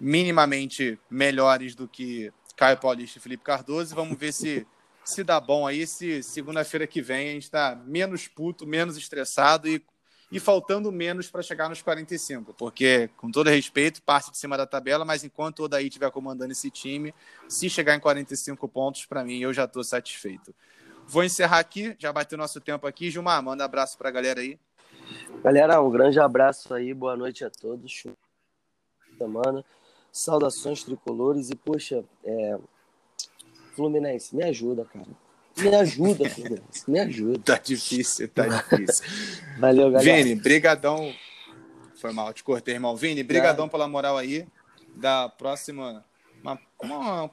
minimamente 0.00 0.98
melhores 1.10 1.74
do 1.74 1.88
que 1.88 2.30
Caio 2.58 2.76
Paulista 2.76 3.18
e 3.18 3.22
Felipe 3.22 3.44
Cardoso. 3.44 3.94
Vamos 3.94 4.18
ver 4.18 4.32
se 4.32 4.66
se 5.04 5.24
dá 5.24 5.40
bom 5.40 5.66
aí, 5.66 5.86
se 5.86 6.22
segunda-feira 6.22 6.86
que 6.86 7.00
vem 7.00 7.30
a 7.30 7.32
gente 7.32 7.44
está 7.44 7.74
menos 7.86 8.28
puto, 8.28 8.66
menos 8.66 8.94
estressado 8.98 9.66
e, 9.66 9.82
e 10.30 10.38
faltando 10.38 10.92
menos 10.92 11.30
para 11.30 11.40
chegar 11.40 11.66
nos 11.70 11.80
45. 11.80 12.52
Porque, 12.52 13.08
com 13.16 13.30
todo 13.30 13.48
respeito, 13.48 14.02
parte 14.02 14.30
de 14.30 14.36
cima 14.36 14.54
da 14.54 14.66
tabela, 14.66 15.06
mas 15.06 15.24
enquanto 15.24 15.60
o 15.60 15.62
Odaí 15.64 15.86
estiver 15.86 16.10
comandando 16.10 16.52
esse 16.52 16.70
time, 16.70 17.14
se 17.48 17.70
chegar 17.70 17.94
em 17.94 18.00
45 18.00 18.68
pontos, 18.68 19.06
para 19.06 19.24
mim, 19.24 19.38
eu 19.38 19.50
já 19.50 19.64
estou 19.64 19.82
satisfeito. 19.82 20.54
Vou 21.06 21.24
encerrar 21.24 21.60
aqui, 21.60 21.96
já 21.98 22.12
bateu 22.12 22.36
nosso 22.36 22.60
tempo 22.60 22.86
aqui. 22.86 23.10
Gilmar, 23.10 23.42
manda 23.42 23.64
abraço 23.64 23.96
para 23.96 24.10
a 24.10 24.12
galera 24.12 24.40
aí. 24.40 24.58
Galera, 25.42 25.80
um 25.80 25.90
grande 25.90 26.20
abraço 26.20 26.74
aí, 26.74 26.92
boa 26.92 27.16
noite 27.16 27.44
a 27.46 27.50
todos. 27.50 28.04
Semana. 29.16 29.64
Saudações 30.12 30.82
tricolores 30.82 31.50
e, 31.50 31.56
poxa, 31.56 32.04
é... 32.24 32.58
Fluminense, 33.74 34.34
me 34.34 34.42
ajuda, 34.42 34.84
cara. 34.84 35.06
Me 35.56 35.74
ajuda, 35.74 36.28
Fluminense, 36.30 36.90
me 36.90 37.00
ajuda. 37.00 37.38
tá 37.44 37.58
difícil, 37.58 38.28
tá 38.28 38.46
difícil. 38.46 39.04
Valeu, 39.58 39.90
galera. 39.90 40.22
Vini, 40.22 40.34
brigadão. 40.34 41.12
Foi 41.96 42.12
mal, 42.12 42.32
te 42.32 42.42
cortei, 42.42 42.74
irmão. 42.74 42.96
Vini, 42.96 43.22
brigadão 43.22 43.66
é. 43.66 43.68
pela 43.68 43.88
moral 43.88 44.16
aí. 44.16 44.46
Da 44.96 45.28
próxima... 45.28 46.04
Uma, 46.40 46.58
uma, 46.80 47.30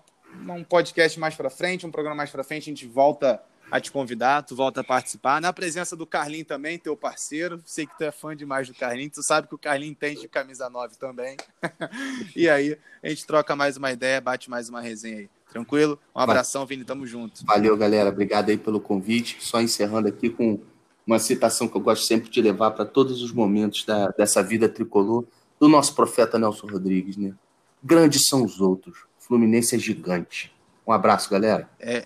um 0.56 0.64
podcast 0.64 1.20
mais 1.20 1.36
para 1.36 1.50
frente, 1.50 1.86
um 1.86 1.92
programa 1.92 2.16
mais 2.16 2.32
para 2.32 2.44
frente, 2.44 2.64
a 2.64 2.74
gente 2.74 2.88
volta 2.88 3.42
a 3.72 3.80
te 3.80 3.92
convidar, 3.92 4.44
tu 4.44 4.56
volta 4.56 4.82
a 4.82 4.84
participar. 4.84 5.42
Na 5.42 5.52
presença 5.52 5.96
do 5.96 6.06
Carlinho 6.06 6.46
também, 6.46 6.78
teu 6.78 6.96
parceiro. 6.96 7.62
Sei 7.66 7.86
que 7.86 7.98
tu 7.98 8.04
é 8.04 8.12
fã 8.12 8.36
demais 8.36 8.68
do 8.68 8.74
Carlinho, 8.74 9.10
tu 9.10 9.24
sabe 9.24 9.48
que 9.48 9.56
o 9.56 9.58
Carlinho 9.58 9.96
tem 9.96 10.16
de 10.16 10.28
camisa 10.28 10.70
9 10.70 10.98
também. 10.98 11.38
e 12.36 12.48
aí, 12.50 12.78
a 13.04 13.10
gente 13.10 13.26
troca 13.26 13.56
mais 13.56 13.78
uma 13.78 13.92
ideia, 13.92 14.22
bate 14.22 14.50
mais 14.50 14.70
uma 14.70 14.82
resenha 14.82 15.20
aí. 15.20 15.30
Tranquilo? 15.50 15.98
Um 16.14 16.20
abração, 16.20 16.66
Vini, 16.66 16.84
tamo 16.84 17.08
junto. 17.08 17.46
Valeu, 17.46 17.78
galera. 17.78 18.10
Obrigado 18.10 18.50
aí 18.50 18.58
pelo 18.58 18.80
convite. 18.80 19.38
Só 19.40 19.62
encerrando 19.62 20.08
aqui 20.08 20.30
com 20.30 20.60
uma 21.08 21.20
citação 21.20 21.68
que 21.68 21.78
eu 21.78 21.82
gosto 21.82 22.06
sempre 22.06 22.30
de 22.30 22.42
levar 22.42 22.72
para 22.72 22.84
todos 22.84 23.22
os 23.22 23.32
momentos 23.32 23.86
da, 23.86 24.10
dessa 24.10 24.44
vida 24.44 24.68
tricolor, 24.68 25.24
do 25.60 25.70
nosso 25.70 25.96
profeta 25.96 26.38
Nelson 26.38 26.68
Rodrigues, 26.68 27.16
né? 27.16 27.34
Grandes 27.82 28.28
são 28.28 28.44
os 28.44 28.60
outros. 28.60 29.06
Fluminense 29.18 29.76
é 29.76 29.80
gigante. 29.80 30.54
Um 30.86 30.92
abraço, 30.92 31.30
galera. 31.30 31.70
É, 31.80 32.06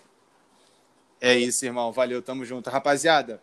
é 1.22 1.38
isso, 1.38 1.66
irmão. 1.66 1.92
Valeu, 1.92 2.22
tamo 2.22 2.46
junto. 2.46 2.70
Rapaziada, 2.70 3.42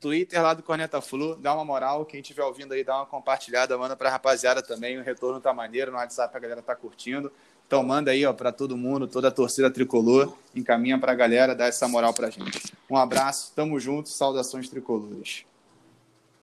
Twitter 0.00 0.42
lá 0.42 0.52
do 0.52 0.62
Corneta 0.62 1.00
Flu, 1.00 1.36
dá 1.36 1.54
uma 1.54 1.64
moral. 1.64 2.04
Quem 2.04 2.20
estiver 2.20 2.42
ouvindo 2.42 2.72
aí, 2.72 2.82
dá 2.82 2.96
uma 2.96 3.06
compartilhada, 3.06 3.78
manda 3.78 3.94
pra 3.94 4.10
rapaziada 4.10 4.60
também. 4.60 4.98
O 4.98 5.02
retorno 5.02 5.40
tá 5.40 5.52
maneiro, 5.52 5.92
no 5.92 5.96
WhatsApp 5.96 6.36
a 6.36 6.40
galera 6.40 6.62
tá 6.62 6.74
curtindo. 6.74 7.32
Então 7.66 7.82
manda 7.82 8.10
aí, 8.10 8.26
ó, 8.26 8.32
para 8.32 8.52
todo 8.52 8.76
mundo, 8.76 9.06
toda 9.06 9.28
a 9.28 9.30
torcida 9.30 9.70
tricolor, 9.70 10.36
encaminha 10.54 10.98
pra 10.98 11.14
galera, 11.14 11.54
dá 11.54 11.66
essa 11.66 11.88
moral 11.88 12.12
pra 12.12 12.28
gente. 12.28 12.60
Um 12.90 12.96
abraço, 12.96 13.52
tamo 13.54 13.80
junto, 13.80 14.10
saudações 14.10 14.68
tricolores. 14.68 15.46